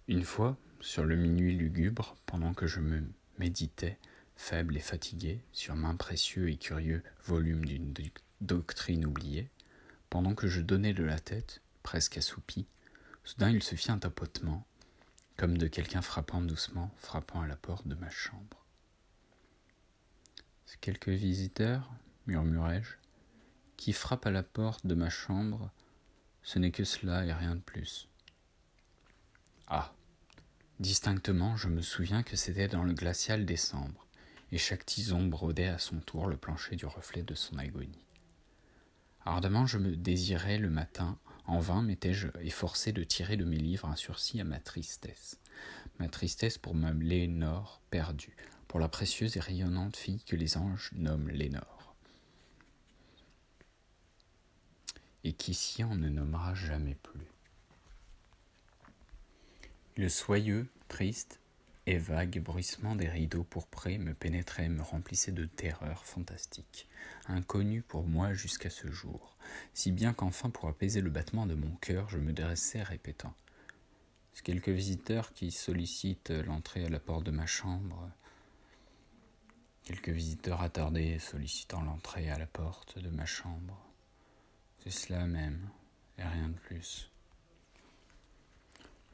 Une 0.07 0.23
fois, 0.23 0.57
sur 0.81 1.05
le 1.05 1.17
minuit 1.17 1.55
lugubre, 1.55 2.17
pendant 2.27 2.53
que 2.53 2.67
je 2.67 2.81
me 2.81 3.03
méditais, 3.39 3.99
faible 4.37 4.77
et 4.77 4.81
fatigué, 4.81 5.41
sur 5.53 5.77
main 5.77 5.97
précieux 5.97 6.51
et 6.51 6.57
curieux 6.57 7.03
volume 7.25 7.65
d'une 7.65 7.95
doctrine 8.41 9.07
oubliée, 9.07 9.49
pendant 10.09 10.35
que 10.35 10.47
je 10.47 10.61
donnais 10.61 10.95
de 10.95 11.05
la 11.05 11.19
tête, 11.19 11.63
presque 11.83 12.19
assoupi, 12.19 12.67
soudain 13.25 13.51
il 13.51 13.63
se 13.63 13.75
fit 13.75 13.91
un 13.91 13.99
tapotement, 13.99 14.67
comme 15.37 15.57
de 15.57 15.67
quelqu'un 15.67 16.03
frappant 16.03 16.41
doucement, 16.41 16.91
frappant 16.97 17.41
à 17.41 17.47
la 17.47 17.57
porte 17.57 17.87
de 17.89 17.95
ma 17.95 18.11
chambre. 18.11 18.65
C'est 20.67 20.81
quelques 20.81 21.09
visiteurs, 21.09 21.91
murmurai-je, 22.27 22.95
qui 23.77 23.93
frappe 23.93 24.27
à 24.27 24.31
la 24.31 24.43
porte 24.43 24.87
de 24.87 24.95
ma 24.95 25.11
chambre, 25.11 25.71
ce 26.43 26.59
n'est 26.59 26.71
que 26.71 26.85
cela 26.85 27.25
et 27.25 27.33
rien 27.33 27.57
de 27.57 27.61
plus. 27.61 28.09
Ah. 29.67 29.93
Distinctement, 30.79 31.57
je 31.57 31.69
me 31.69 31.83
souviens 31.83 32.23
que 32.23 32.37
c'était 32.37 32.69
dans 32.69 32.85
le 32.85 32.95
glacial 32.95 33.45
décembre, 33.45 34.07
et 34.53 34.59
chaque 34.59 34.87
tison 34.87 35.27
brodait 35.27 35.69
à 35.69 35.79
son 35.79 36.01
tour 36.01 36.27
le 36.27 36.37
plancher 36.37 36.77
du 36.77 36.87
reflet 36.87 37.23
de 37.23 37.35
son 37.35 37.59
agonie. 37.59 38.07
Ardemment 39.25 39.67
je 39.67 39.79
me 39.79 39.97
désirais 39.97 40.59
le 40.59 40.71
matin, 40.71 41.19
en 41.51 41.61
vain 41.61 41.83
m'étais-je 41.83 42.29
efforcé 42.41 42.93
de 42.93 43.05
tirer 43.05 43.37
de 43.37 43.45
mes 43.45 43.59
livres 43.59 43.89
un 43.89 43.97
sursis 43.97 44.41
à 44.41 44.45
ma 44.45 44.61
tristesse. 44.61 45.39
Ma 45.99 46.09
tristesse 46.09 46.59
pour 46.59 46.75
ma 46.75 46.93
Lénore 46.93 47.81
perdue, 47.91 48.37
pour 48.69 48.81
la 48.81 48.89
précieuse 48.89 49.37
et 49.37 49.41
rayonnante 49.41 49.97
fille 49.97 50.23
que 50.25 50.37
les 50.37 50.57
anges 50.57 50.91
nomment 50.95 51.29
Lénore. 51.29 51.81
et 55.25 55.33
qu'ici 55.33 55.85
on 55.85 55.95
ne 55.95 56.09
nommera 56.09 56.55
jamais 56.55 56.95
plus. 56.95 57.27
Le 59.97 60.09
soyeux, 60.09 60.67
triste 60.89 61.41
et 61.87 61.99
vague 61.99 62.43
bruissement 62.43 62.95
des 62.95 63.09
rideaux 63.09 63.45
pourprés 63.45 63.99
me 63.99 64.15
pénétrait 64.15 64.67
et 64.67 64.69
me 64.69 64.83
remplissait 64.83 65.33
de 65.33 65.47
terreur 65.47 66.05
fantastique, 66.05 66.89
inconnue 67.27 67.83
pour 67.83 68.07
moi 68.07 68.35
jusqu'à 68.35 68.71
ce 68.71 68.91
jour, 68.91 69.37
si 69.75 69.93
bien 69.93 70.13
qu'enfin 70.13 70.51
pour 70.51 70.69
apaiser 70.69 71.01
le 71.01 71.11
battement 71.11 71.47
de 71.47 71.55
mon 71.55 71.75
cœur, 71.77 72.09
je 72.09 72.19
me 72.19 72.33
dressais 72.33 72.83
répétant 72.83 73.35
quelques 74.43 74.71
visiteurs 74.71 75.33
qui 75.33 75.51
sollicitent 75.51 76.31
l'entrée 76.31 76.85
à 76.85 76.89
la 76.89 77.01
porte 77.01 77.25
de 77.25 77.31
ma 77.31 77.47
chambre, 77.47 78.11
quelques 79.85 80.11
visiteurs 80.11 80.63
attardés 80.63 81.19
sollicitant 81.19 81.83
l'entrée 81.83 82.31
à 82.31 82.39
la 82.39 82.47
porte 82.47 82.99
de 82.99 83.11
ma 83.11 83.27
chambre. 83.27 83.79
C'est 84.79 84.91
cela 84.91 85.27
même, 85.27 85.69
et 86.19 86.23
rien 86.23 86.49
de 86.49 86.59
plus. 86.59 87.11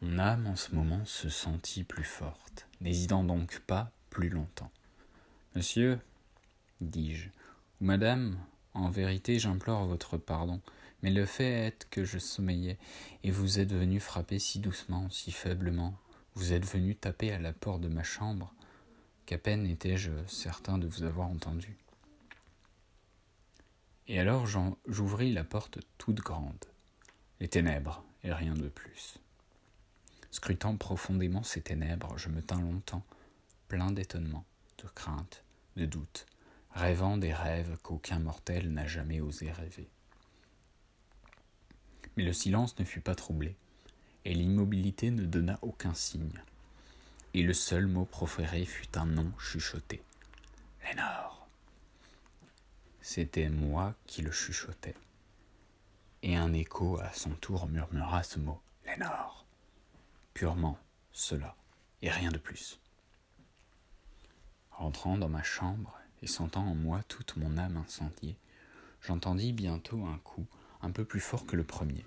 Mon 0.03 0.19
âme 0.19 0.47
en 0.47 0.57
ce 0.57 0.75
moment 0.75 1.05
se 1.07 1.31
sentit 1.31 1.83
plus 1.83 2.05
forte, 2.05 2.69
n'hésitant 2.83 3.25
donc 3.25 3.61
pas 3.61 3.91
plus 4.11 4.29
longtemps. 4.29 4.71
Monsieur, 5.55 5.99
dis-je, 6.83 7.29
ou 7.81 7.87
madame, 7.87 8.39
en 8.75 8.91
vérité 8.91 9.39
j'implore 9.39 9.87
votre 9.87 10.19
pardon, 10.19 10.61
mais 11.03 11.11
le 11.11 11.25
fait 11.25 11.67
est 11.67 11.89
que 11.89 12.05
je 12.05 12.19
sommeillais, 12.19 12.77
et 13.25 13.31
vous 13.31 13.59
êtes 13.59 13.73
venu 13.73 13.99
frapper 13.99 14.39
si 14.39 14.59
doucement, 14.59 15.09
si 15.09 15.33
faiblement, 15.33 15.95
vous 16.35 16.53
êtes 16.53 16.67
venu 16.67 16.95
taper 16.95 17.33
à 17.33 17.39
la 17.39 17.55
porte 17.55 17.81
de 17.81 17.89
ma 17.89 18.03
chambre, 18.03 18.53
qu'à 19.25 19.39
peine 19.39 19.67
étais-je 19.67 20.11
certain 20.27 20.77
de 20.77 20.87
vous 20.87 21.05
avoir 21.05 21.29
entendu. 21.29 21.75
Et 24.09 24.21
alors 24.21 24.47
j'ouvris 24.87 25.33
la 25.33 25.43
porte 25.45 25.79
toute 25.97 26.19
grande. 26.19 26.65
Les 27.41 27.49
ténèbres, 27.49 28.05
et 28.23 28.33
rien 28.33 28.55
de 28.55 28.69
plus. 28.69 29.19
Scrutant 30.37 30.77
profondément 30.77 31.43
ces 31.43 31.63
ténèbres, 31.63 32.19
je 32.19 32.29
me 32.29 32.43
tins 32.43 32.61
longtemps, 32.61 33.03
plein 33.69 33.91
d'étonnement, 33.91 34.45
de 34.77 34.87
crainte, 34.87 35.43
de 35.77 35.87
doute, 35.87 36.27
rêvant 36.73 37.17
des 37.17 37.33
rêves 37.33 37.79
qu'aucun 37.83 38.19
mortel 38.19 38.71
n'a 38.71 38.87
jamais 38.87 39.19
osé 39.23 39.51
rêver. 39.51 39.89
Mais 42.19 42.23
le 42.23 42.35
silence 42.35 42.79
ne 42.79 42.85
fut 42.85 43.01
pas 43.01 43.15
troublé, 43.15 43.57
et 44.27 44.35
l'immobilité 44.35 45.11
ne 45.11 45.25
donna 45.25 45.59
aucun 45.63 45.95
signe, 45.95 46.43
et 47.33 47.43
le 47.43 47.55
seul 47.55 47.87
mot 47.87 48.05
proféré 48.05 48.67
fut 48.67 48.99
un 48.99 49.07
nom 49.07 49.33
chuchoté. 49.39 50.03
Lénore. 50.87 51.49
C'était 53.01 53.49
moi 53.49 53.95
qui 54.05 54.21
le 54.21 54.33
chuchotais. 54.33 54.97
Et 56.23 56.37
un 56.37 56.53
écho 56.53 57.01
à 57.01 57.11
son 57.15 57.31
tour 57.31 57.69
murmura 57.69 58.23
ce 58.23 58.39
mot, 58.39 58.61
Lénore. 58.85 59.46
Purement 60.37 60.79
cela, 61.13 61.57
et 62.03 62.11
rien 62.11 62.31
de 62.31 62.37
plus. 62.37 62.79
Rentrant 64.71 65.17
dans 65.17 65.31
ma 65.31 65.43
chambre 65.43 65.99
et 66.21 66.27
sentant 66.27 66.67
en 66.67 66.75
moi 66.75 67.03
toute 67.05 67.39
mon 67.39 67.57
âme 67.57 67.79
incendiée, 67.79 68.37
j'entendis 69.01 69.55
bientôt 69.55 70.05
un 70.05 70.19
coup 70.19 70.47
un 70.83 70.91
peu 70.91 71.07
plus 71.07 71.21
fort 71.21 71.47
que 71.47 71.57
le 71.57 71.65
premier. 71.65 72.05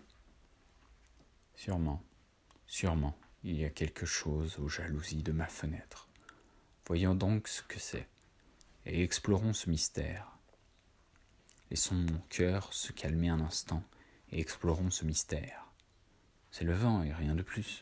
Sûrement, 1.55 2.03
sûrement, 2.67 3.17
il 3.43 3.55
y 3.55 3.65
a 3.65 3.71
quelque 3.71 4.05
chose 4.05 4.59
aux 4.59 4.69
jalousies 4.69 5.23
de 5.23 5.31
ma 5.31 5.47
fenêtre. 5.47 6.07
Voyons 6.85 7.15
donc 7.15 7.47
ce 7.47 7.63
que 7.63 7.79
c'est, 7.79 8.07
et 8.85 9.01
explorons 9.01 9.53
ce 9.53 9.71
mystère, 9.71 10.37
Laissons 11.71 11.95
mon 11.95 12.19
cœur 12.29 12.71
se 12.75 12.91
calmer 12.91 13.29
un 13.29 13.39
instant 13.39 13.81
et 14.31 14.39
explorons 14.39 14.91
ce 14.91 15.03
mystère. 15.03 15.65
C'est 16.51 16.63
le 16.63 16.73
vent 16.73 17.01
et 17.01 17.11
rien 17.11 17.33
de 17.33 17.41
plus. 17.41 17.81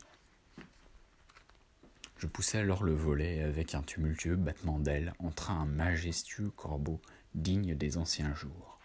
Je 2.18 2.28
poussai 2.28 2.58
alors 2.58 2.84
le 2.84 2.94
volet 2.94 3.38
et 3.38 3.44
avec 3.44 3.76
un 3.76 3.84
tumultueux 3.84 4.36
battement 4.36 4.80
d'ailes 4.80 5.14
entra 5.20 5.54
un 5.54 5.66
majestueux 5.66 6.50
corbeau 6.50 7.02
digne 7.36 7.76
des 7.76 7.98
anciens 7.98 8.34
jours. 8.34 8.80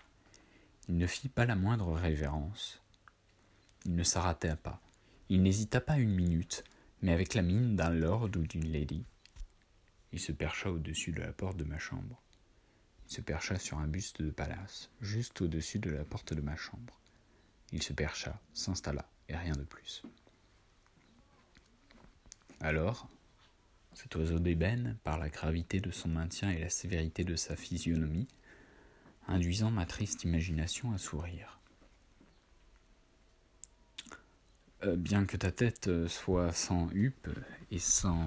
Il 0.89 0.97
ne 0.97 1.07
fit 1.07 1.29
pas 1.29 1.47
la 1.47 1.57
moindre 1.57 1.93
révérence. 1.93 2.83
Il 3.87 3.95
ne 3.95 4.03
s'arrêta 4.03 4.57
pas. 4.57 4.81
Il 5.29 5.43
n'hésita 5.43 5.81
pas 5.81 5.97
une 5.97 6.15
minute, 6.15 6.65
mais 7.01 7.13
avec 7.13 7.35
la 7.35 7.43
mine 7.43 7.75
d'un 7.77 7.91
lord 7.91 8.25
ou 8.25 8.29
d'une 8.29 8.71
lady, 8.71 9.05
il 10.13 10.21
se 10.21 10.33
percha 10.33 10.71
au-dessus 10.71 11.13
de 11.13 11.23
la 11.23 11.33
porte 11.33 11.57
de 11.57 11.65
ma 11.65 11.79
chambre 11.79 12.23
se 13.13 13.21
percha 13.21 13.59
sur 13.59 13.79
un 13.79 13.87
buste 13.87 14.23
de 14.23 14.31
Pallas, 14.31 14.89
juste 15.03 15.43
au-dessus 15.43 15.79
de 15.79 15.91
la 15.91 16.05
porte 16.05 16.33
de 16.33 16.41
ma 16.41 16.57
chambre. 16.57 16.99
Il 17.71 17.83
se 17.83 17.93
percha, 17.93 18.41
s'installa, 18.55 19.07
et 19.29 19.37
rien 19.37 19.53
de 19.53 19.65
plus. 19.65 20.03
Alors, 22.61 23.09
cet 23.95 24.15
oiseau 24.17 24.39
d'ébène, 24.39 24.97
par 25.05 25.19
la 25.19 25.29
gravité 25.29 25.81
de 25.81 25.91
son 25.91 26.09
maintien 26.09 26.51
et 26.51 26.59
la 26.59 26.71
sévérité 26.71 27.25
de 27.25 27.37
sa 27.37 27.57
physionomie, 27.57 28.29
induisant 29.29 29.71
ma 29.71 29.87
triste 29.87 30.25
imagination 30.25 30.93
à 30.93 30.99
sourire. 30.99 31.61
Euh, 34.85 34.97
bien 34.97 35.27
que 35.27 35.37
ta 35.37 35.53
tête 35.53 35.89
euh, 35.89 36.09
soit 36.09 36.53
sans 36.53 36.91
huppe 36.93 37.29
et 37.71 37.79
sans 37.79 38.27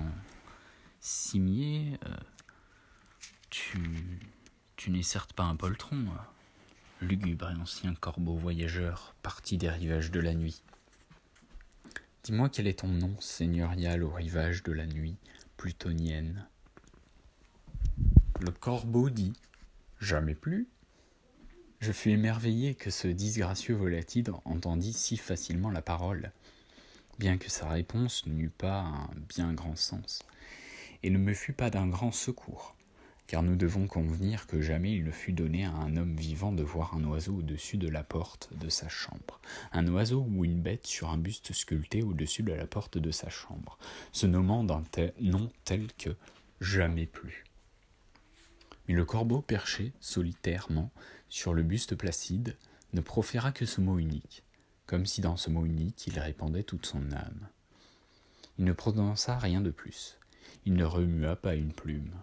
cimier, 1.01 1.99
euh, 2.06 2.15
tu, 3.49 4.21
tu 4.78 4.89
n'es 4.89 5.04
certes 5.04 5.34
pas 5.34 5.43
un 5.43 5.58
poltron, 5.58 6.06
lugubre 7.01 7.49
et 7.51 7.60
ancien 7.60 7.93
corbeau 7.93 8.36
voyageur 8.36 9.15
parti 9.21 9.58
des 9.58 9.69
rivages 9.69 10.12
de 10.12 10.19
la 10.21 10.34
nuit. 10.34 10.63
Dis-moi 12.23 12.49
quel 12.49 12.67
est 12.67 12.80
ton 12.80 12.88
nom 12.88 13.19
seigneurial 13.19 14.01
aux 14.01 14.12
rivages 14.13 14.63
de 14.63 14.71
la 14.71 14.88
nuit 14.88 15.17
plutonienne. 15.57 16.47
Le 18.41 18.51
corbeau 18.51 19.09
dit 19.09 19.33
Jamais 19.99 20.35
plus. 20.35 20.67
Je 21.79 21.91
fus 21.91 22.11
émerveillé 22.11 22.75
que 22.75 22.89
ce 22.89 23.07
disgracieux 23.07 23.75
volatile 23.75 24.31
entendît 24.45 24.93
si 24.93 25.17
facilement 25.17 25.71
la 25.71 25.81
parole, 25.81 26.31
bien 27.19 27.37
que 27.37 27.49
sa 27.49 27.69
réponse 27.69 28.25
n'eût 28.25 28.49
pas 28.49 28.81
un 28.81 29.09
bien 29.29 29.53
grand 29.53 29.75
sens, 29.75 30.23
et 31.03 31.09
ne 31.09 31.17
me 31.17 31.33
fût 31.33 31.53
pas 31.53 31.69
d'un 31.69 31.87
grand 31.87 32.11
secours, 32.11 32.75
car 33.27 33.41
nous 33.41 33.55
devons 33.55 33.88
convenir 33.88 34.47
que 34.47 34.61
jamais 34.61 34.93
il 34.93 35.03
ne 35.03 35.11
fut 35.11 35.33
donné 35.33 35.65
à 35.65 35.71
un 35.71 35.97
homme 35.97 36.15
vivant 36.15 36.51
de 36.51 36.63
voir 36.63 36.93
un 36.95 37.03
oiseau 37.05 37.38
au-dessus 37.38 37.77
de 37.77 37.88
la 37.88 38.03
porte 38.03 38.49
de 38.57 38.69
sa 38.69 38.88
chambre, 38.88 39.39
un 39.71 39.88
oiseau 39.88 40.27
ou 40.29 40.45
une 40.45 40.61
bête 40.61 40.85
sur 40.85 41.09
un 41.09 41.17
buste 41.17 41.53
sculpté 41.53 42.03
au-dessus 42.03 42.43
de 42.43 42.53
la 42.53 42.67
porte 42.67 42.97
de 42.97 43.11
sa 43.11 43.29
chambre, 43.29 43.77
se 44.11 44.27
nommant 44.27 44.63
d'un 44.63 44.83
nom 45.19 45.49
tel 45.63 45.88
que 45.93 46.15
jamais 46.61 47.07
plus. 47.07 47.43
Mais 48.88 48.93
le 48.93 49.05
corbeau 49.05 49.41
perché 49.41 49.93
solitairement 49.99 50.91
sur 51.29 51.53
le 51.53 51.63
buste 51.63 51.95
placide, 51.95 52.55
ne 52.93 53.01
proféra 53.01 53.51
que 53.51 53.65
ce 53.65 53.81
mot 53.81 53.99
unique, 53.99 54.43
comme 54.85 55.05
si 55.05 55.21
dans 55.21 55.35
ce 55.35 55.49
mot 55.49 55.65
unique 55.65 56.07
il 56.07 56.19
répandait 56.19 56.63
toute 56.63 56.85
son 56.85 57.11
âme. 57.11 57.49
Il 58.57 58.65
ne 58.65 58.71
prononça 58.71 59.38
rien 59.38 59.59
de 59.59 59.71
plus, 59.71 60.17
il 60.65 60.75
ne 60.75 60.85
remua 60.85 61.35
pas 61.35 61.55
une 61.55 61.73
plume, 61.73 62.13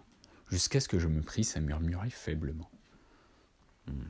jusqu'à 0.53 0.79
ce 0.79 0.87
que 0.87 0.99
je 0.99 1.07
me 1.07 1.23
prisse 1.23 1.57
à 1.57 1.61
murmurer 1.61 2.11
faiblement. 2.11 2.69
Hmm. 3.87 4.03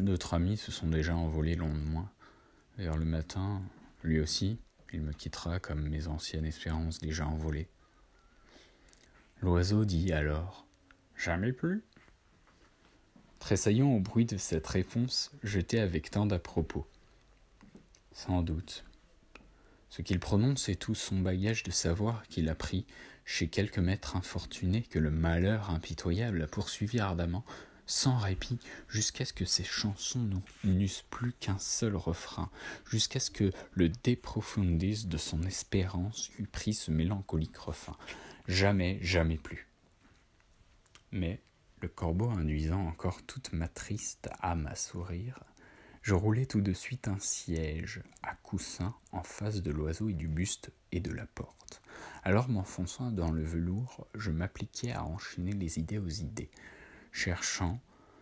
D'autres 0.00 0.34
amis 0.34 0.56
se 0.56 0.72
sont 0.72 0.88
déjà 0.88 1.14
envolés 1.14 1.54
loin 1.54 1.72
de 1.72 1.88
moi. 1.88 2.10
Vers 2.78 2.96
le 2.96 3.04
matin, 3.04 3.62
lui 4.02 4.18
aussi, 4.18 4.58
il 4.92 5.02
me 5.02 5.12
quittera 5.12 5.60
comme 5.60 5.88
mes 5.88 6.08
anciennes 6.08 6.46
espérances 6.46 6.98
déjà 6.98 7.28
envolées. 7.28 7.68
L'oiseau 9.40 9.84
dit 9.84 10.12
alors 10.12 10.66
Jamais 11.16 11.52
plus 11.52 11.84
Tressaillant 13.38 13.92
au 13.92 14.00
bruit 14.00 14.26
de 14.26 14.36
cette 14.36 14.66
réponse 14.66 15.30
jetée 15.44 15.78
avec 15.78 16.10
tant 16.10 16.26
d'à-propos. 16.26 16.88
Sans 18.10 18.42
doute. 18.42 18.84
Ce 19.90 20.02
qu'il 20.02 20.18
prononce 20.18 20.68
est 20.68 20.74
tout 20.74 20.96
son 20.96 21.20
bagage 21.20 21.62
de 21.62 21.70
savoir 21.70 22.26
qu'il 22.26 22.48
a 22.48 22.56
pris 22.56 22.84
chez 23.30 23.46
quelques 23.46 23.78
maîtres 23.78 24.16
infortunés 24.16 24.82
que 24.82 24.98
le 24.98 25.12
malheur 25.12 25.70
impitoyable 25.70 26.48
a 26.50 27.04
ardemment, 27.04 27.44
sans 27.86 28.18
répit, 28.18 28.58
jusqu'à 28.88 29.24
ce 29.24 29.32
que 29.32 29.44
ses 29.44 29.62
chansons 29.62 30.42
n'eussent 30.64 31.04
plus 31.10 31.32
qu'un 31.34 31.58
seul 31.60 31.94
refrain, 31.94 32.50
jusqu'à 32.90 33.20
ce 33.20 33.30
que 33.30 33.52
le 33.72 33.88
déprofundis 33.88 35.06
de 35.06 35.16
son 35.16 35.44
espérance 35.44 36.32
eût 36.40 36.48
pris 36.48 36.74
ce 36.74 36.90
mélancolique 36.90 37.56
refrain. 37.56 37.96
Jamais, 38.48 38.98
jamais 39.00 39.38
plus. 39.38 39.68
Mais, 41.12 41.40
le 41.82 41.88
corbeau 41.88 42.30
induisant 42.30 42.84
encore 42.84 43.22
toute 43.22 43.52
ma 43.52 43.68
triste 43.68 44.28
âme 44.42 44.66
à 44.66 44.74
sourire, 44.74 45.38
je 46.02 46.14
roulai 46.14 46.46
tout 46.46 46.62
de 46.62 46.72
suite 46.72 47.06
un 47.06 47.20
siège 47.20 48.02
à 48.24 48.34
coussin 48.34 48.96
en 49.12 49.22
face 49.22 49.62
de 49.62 49.70
l'oiseau 49.70 50.08
et 50.08 50.14
du 50.14 50.26
buste 50.26 50.72
et 50.90 50.98
de 50.98 51.12
la 51.12 51.26
porte. 51.26 51.80
Alors 52.22 52.48
m'enfonçant 52.48 53.10
dans 53.10 53.30
le 53.30 53.42
velours, 53.42 54.06
je 54.14 54.30
m'appliquai 54.30 54.92
à 54.92 55.04
enchaîner 55.04 55.52
les 55.52 55.78
idées 55.78 55.98
aux 55.98 56.08
idées, 56.08 56.50
cherchant 57.12 57.80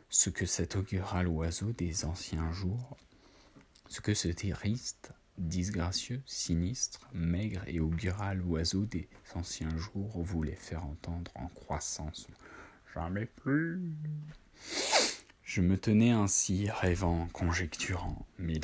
ce 0.08 0.30
que 0.30 0.46
cet 0.46 0.76
augural 0.76 1.28
oiseau 1.28 1.72
des 1.72 2.04
anciens 2.04 2.50
jours, 2.52 2.96
ce 3.88 4.00
que 4.00 4.14
ce 4.14 4.28
triste, 4.28 5.12
disgracieux, 5.38 6.22
sinistre, 6.26 7.08
maigre 7.12 7.62
et 7.66 7.80
augural 7.80 8.42
oiseau 8.42 8.84
des 8.86 9.08
anciens 9.34 9.76
jours 9.76 10.22
voulait 10.22 10.56
faire 10.56 10.84
entendre 10.84 11.30
en 11.34 11.48
croissance 11.48 12.26
Jamais 12.94 13.26
plus. 13.26 13.92
Je 15.44 15.60
me 15.60 15.78
tenais 15.78 16.10
ainsi, 16.10 16.68
rêvant, 16.70 17.28
conjecturant, 17.32 18.26
mais 18.38 18.58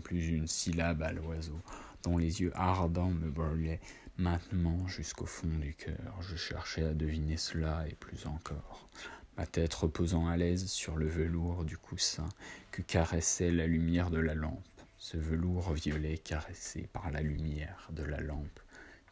plus 0.00 0.28
une 0.28 0.46
syllabe 0.46 1.02
à 1.02 1.12
l'oiseau, 1.12 1.60
dont 2.02 2.16
les 2.16 2.40
yeux 2.40 2.52
ardents 2.54 3.10
me 3.10 3.30
brûlaient 3.30 3.80
maintenant 4.18 4.86
jusqu'au 4.88 5.26
fond 5.26 5.48
du 5.48 5.74
cœur. 5.74 6.20
Je 6.20 6.36
cherchais 6.36 6.84
à 6.84 6.92
deviner 6.92 7.36
cela 7.36 7.86
et 7.88 7.94
plus 7.94 8.26
encore, 8.26 8.88
ma 9.36 9.46
tête 9.46 9.72
reposant 9.74 10.26
à 10.26 10.36
l'aise 10.36 10.66
sur 10.66 10.96
le 10.96 11.08
velours 11.08 11.64
du 11.64 11.78
coussin 11.78 12.28
que 12.72 12.82
caressait 12.82 13.52
la 13.52 13.66
lumière 13.66 14.10
de 14.10 14.18
la 14.18 14.34
lampe, 14.34 14.62
ce 14.98 15.16
velours 15.16 15.72
violet 15.72 16.18
caressé 16.18 16.88
par 16.92 17.10
la 17.10 17.22
lumière 17.22 17.88
de 17.92 18.02
la 18.02 18.20
lampe 18.20 18.60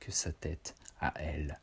que 0.01 0.11
sa 0.13 0.33
tête, 0.33 0.75
à 1.01 1.13
elle, 1.17 1.59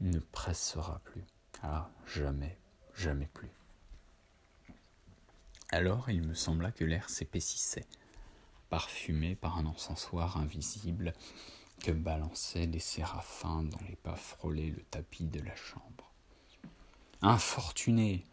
ne 0.00 0.18
pressera 0.18 1.00
plus. 1.04 1.24
Ah, 1.62 1.90
jamais, 2.06 2.56
jamais 2.94 3.28
plus. 3.34 3.50
Alors 5.70 6.10
il 6.10 6.22
me 6.22 6.34
sembla 6.34 6.72
que 6.72 6.84
l'air 6.84 7.08
s'épaississait, 7.10 7.86
parfumé 8.70 9.36
par 9.36 9.58
un 9.58 9.66
encensoir 9.66 10.38
invisible 10.38 11.12
que 11.82 11.90
balançaient 11.90 12.66
des 12.66 12.78
séraphins 12.78 13.62
dont 13.64 13.78
les 13.88 13.96
pas 13.96 14.16
frôlaient 14.16 14.70
le 14.70 14.82
tapis 14.90 15.24
de 15.24 15.40
la 15.40 15.56
chambre. 15.56 16.12
Infortuné 17.22 18.24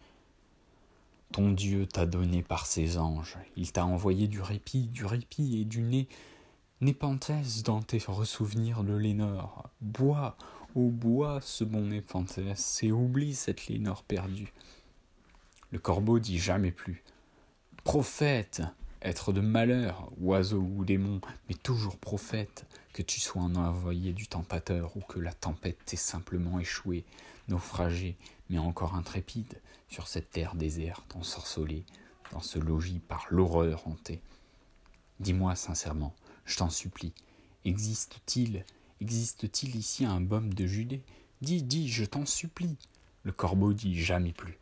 Ton 1.32 1.52
Dieu 1.52 1.86
t'a 1.86 2.06
donné 2.06 2.44
par 2.44 2.66
ses 2.66 2.98
anges, 2.98 3.38
il 3.56 3.72
t'a 3.72 3.86
envoyé 3.86 4.28
du 4.28 4.42
répit, 4.42 4.88
du 4.88 5.06
répit 5.06 5.60
et 5.62 5.66
du 5.66 5.82
nez. 5.82 6.08
Népenthèse 6.80 7.64
dans 7.64 7.82
tes 7.82 8.02
ressouvenirs 8.06 8.84
de 8.84 8.94
Lénore, 8.94 9.70
bois 9.82 10.38
au 10.76 10.90
bois 10.90 11.40
ce 11.42 11.64
bon 11.64 11.88
Népenthès, 11.88 12.84
et 12.84 12.92
oublie 12.92 13.34
cette 13.34 13.68
Lénore 13.68 14.04
perdue. 14.04 14.54
Le 15.72 15.80
corbeau 15.80 16.20
dit 16.20 16.38
jamais 16.38 16.72
plus. 16.72 17.04
Prophète, 17.84 18.62
être 19.02 19.34
de 19.34 19.42
malheur, 19.42 20.12
oiseau 20.20 20.60
ou 20.60 20.86
démon, 20.86 21.20
mais 21.50 21.56
toujours 21.56 21.98
prophète, 21.98 22.66
que 22.98 23.04
tu 23.04 23.20
sois 23.20 23.44
un 23.44 23.56
envoyé 23.56 24.12
du 24.12 24.26
tempateur 24.26 24.98
ou 24.98 25.02
que 25.02 25.20
la 25.20 25.32
tempête 25.32 25.78
t'ait 25.86 25.96
simplement 25.96 26.60
échoué, 26.60 27.06
naufragé, 27.48 28.18
mais 28.50 28.58
encore 28.58 28.96
intrépide, 28.96 29.62
sur 29.88 30.08
cette 30.08 30.32
terre 30.32 30.56
déserte, 30.56 31.16
ensorcelée, 31.16 31.86
dans 32.32 32.40
ce 32.40 32.58
logis 32.58 32.98
par 33.08 33.28
l'horreur 33.30 33.88
hantée. 33.88 34.20
Dis-moi 35.20 35.56
sincèrement, 35.56 36.16
je 36.46 36.58
t'en 36.58 36.72
supplie, 36.72 37.14
existe-t-il 37.66 38.66
Existe-t-il 39.00 39.76
ici 39.76 40.04
un 40.04 40.20
baume 40.20 40.52
de 40.56 40.66
Judée? 40.66 41.04
Dis, 41.42 41.62
dis, 41.62 41.88
je 41.90 42.04
t'en 42.04 42.26
supplie. 42.26 42.78
Le 43.22 43.32
corbeau 43.32 43.74
dit 43.74 44.02
jamais 44.02 44.34
plus. 44.34 44.58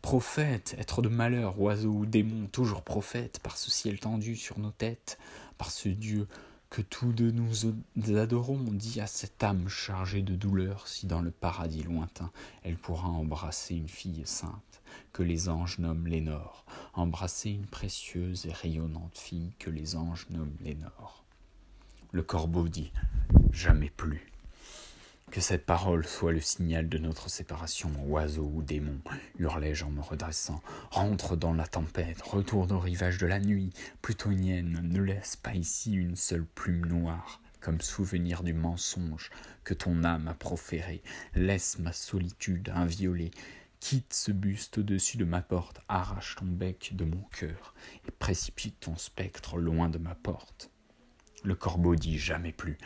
Prophète, 0.00 0.74
être 0.78 1.02
de 1.02 1.10
malheur, 1.10 1.60
oiseau 1.60 1.90
ou 1.90 2.06
démon, 2.06 2.46
toujours 2.46 2.80
prophète, 2.80 3.40
par 3.40 3.58
ce 3.58 3.70
ciel 3.70 4.00
tendu 4.00 4.36
sur 4.36 4.58
nos 4.58 4.70
têtes, 4.70 5.18
par 5.58 5.70
ce 5.70 5.90
Dieu 5.90 6.26
que 6.70 6.82
tous 6.82 7.12
deux 7.12 7.30
nous 7.30 8.18
adorons, 8.18 8.58
dit 8.58 9.00
à 9.00 9.06
cette 9.06 9.42
âme 9.42 9.68
chargée 9.68 10.22
de 10.22 10.34
douleur 10.34 10.86
si 10.86 11.06
dans 11.06 11.22
le 11.22 11.30
paradis 11.30 11.82
lointain 11.82 12.30
elle 12.62 12.76
pourra 12.76 13.08
embrasser 13.08 13.74
une 13.74 13.88
fille 13.88 14.22
sainte 14.26 14.82
que 15.12 15.22
les 15.22 15.48
anges 15.48 15.78
nomment 15.78 16.06
Lénore, 16.06 16.64
embrasser 16.94 17.50
une 17.50 17.66
précieuse 17.66 18.46
et 18.46 18.52
rayonnante 18.52 19.16
fille 19.16 19.52
que 19.58 19.70
les 19.70 19.96
anges 19.96 20.26
nomment 20.30 20.56
Lénore. 20.60 21.24
Le 22.12 22.22
corbeau 22.22 22.68
dit 22.68 22.92
Jamais 23.52 23.90
plus. 23.90 24.30
Que 25.30 25.40
cette 25.40 25.66
parole 25.66 26.06
soit 26.06 26.32
le 26.32 26.40
signal 26.40 26.88
de 26.88 26.98
notre 26.98 27.28
séparation, 27.28 27.90
oiseau 28.06 28.50
ou 28.54 28.62
démon, 28.62 28.98
hurlai-je 29.38 29.84
en 29.84 29.90
me 29.90 30.00
redressant. 30.00 30.62
Rentre 30.90 31.36
dans 31.36 31.52
la 31.52 31.66
tempête, 31.66 32.22
retourne 32.22 32.72
au 32.72 32.78
rivage 32.78 33.18
de 33.18 33.26
la 33.26 33.38
nuit, 33.38 33.70
plutonienne, 34.00 34.80
ne 34.82 35.02
laisse 35.02 35.36
pas 35.36 35.54
ici 35.54 35.92
une 35.92 36.16
seule 36.16 36.46
plume 36.46 36.86
noire, 36.86 37.42
comme 37.60 37.80
souvenir 37.80 38.42
du 38.42 38.54
mensonge 38.54 39.30
que 39.64 39.74
ton 39.74 40.02
âme 40.02 40.28
a 40.28 40.34
proféré. 40.34 41.02
Laisse 41.34 41.78
ma 41.78 41.92
solitude 41.92 42.70
inviolée, 42.74 43.30
Quitte 43.80 44.12
ce 44.12 44.32
buste 44.32 44.78
au-dessus 44.78 45.18
de 45.18 45.24
ma 45.24 45.40
porte, 45.40 45.80
arrache 45.88 46.34
ton 46.34 46.46
bec 46.46 46.90
de 46.94 47.04
mon 47.04 47.22
cœur 47.38 47.74
et 48.08 48.10
précipite 48.10 48.80
ton 48.80 48.96
spectre 48.96 49.56
loin 49.56 49.88
de 49.88 49.98
ma 49.98 50.16
porte. 50.16 50.70
Le 51.44 51.54
corbeau 51.54 51.94
dit 51.94 52.18
jamais 52.18 52.52
plus. 52.52 52.76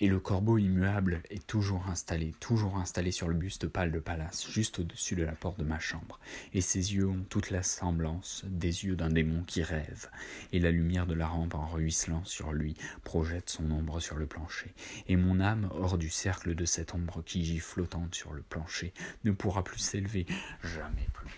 Et 0.00 0.06
le 0.06 0.20
corbeau 0.20 0.58
immuable 0.58 1.22
est 1.28 1.44
toujours 1.46 1.88
installé, 1.88 2.32
toujours 2.38 2.76
installé 2.76 3.10
sur 3.10 3.26
le 3.26 3.34
buste 3.34 3.66
pâle 3.66 3.90
de 3.90 3.98
Pallas, 3.98 4.46
juste 4.48 4.78
au-dessus 4.78 5.16
de 5.16 5.24
la 5.24 5.32
porte 5.32 5.58
de 5.58 5.64
ma 5.64 5.80
chambre. 5.80 6.20
Et 6.54 6.60
ses 6.60 6.94
yeux 6.94 7.08
ont 7.08 7.24
toute 7.28 7.50
la 7.50 7.64
semblance 7.64 8.44
des 8.46 8.84
yeux 8.84 8.94
d'un 8.94 9.10
démon 9.10 9.42
qui 9.42 9.62
rêve. 9.62 10.08
Et 10.52 10.60
la 10.60 10.70
lumière 10.70 11.06
de 11.06 11.14
la 11.14 11.26
rampe 11.26 11.56
en 11.56 11.66
ruisselant 11.66 12.24
sur 12.24 12.52
lui 12.52 12.76
projette 13.02 13.50
son 13.50 13.68
ombre 13.72 13.98
sur 13.98 14.16
le 14.16 14.26
plancher. 14.26 14.72
Et 15.08 15.16
mon 15.16 15.40
âme, 15.40 15.68
hors 15.72 15.98
du 15.98 16.10
cercle 16.10 16.54
de 16.54 16.64
cette 16.64 16.94
ombre 16.94 17.22
qui 17.24 17.44
gît 17.44 17.58
flottante 17.58 18.14
sur 18.14 18.32
le 18.32 18.42
plancher, 18.42 18.92
ne 19.24 19.32
pourra 19.32 19.64
plus 19.64 19.80
s'élever, 19.80 20.26
jamais 20.62 21.08
plus. 21.12 21.37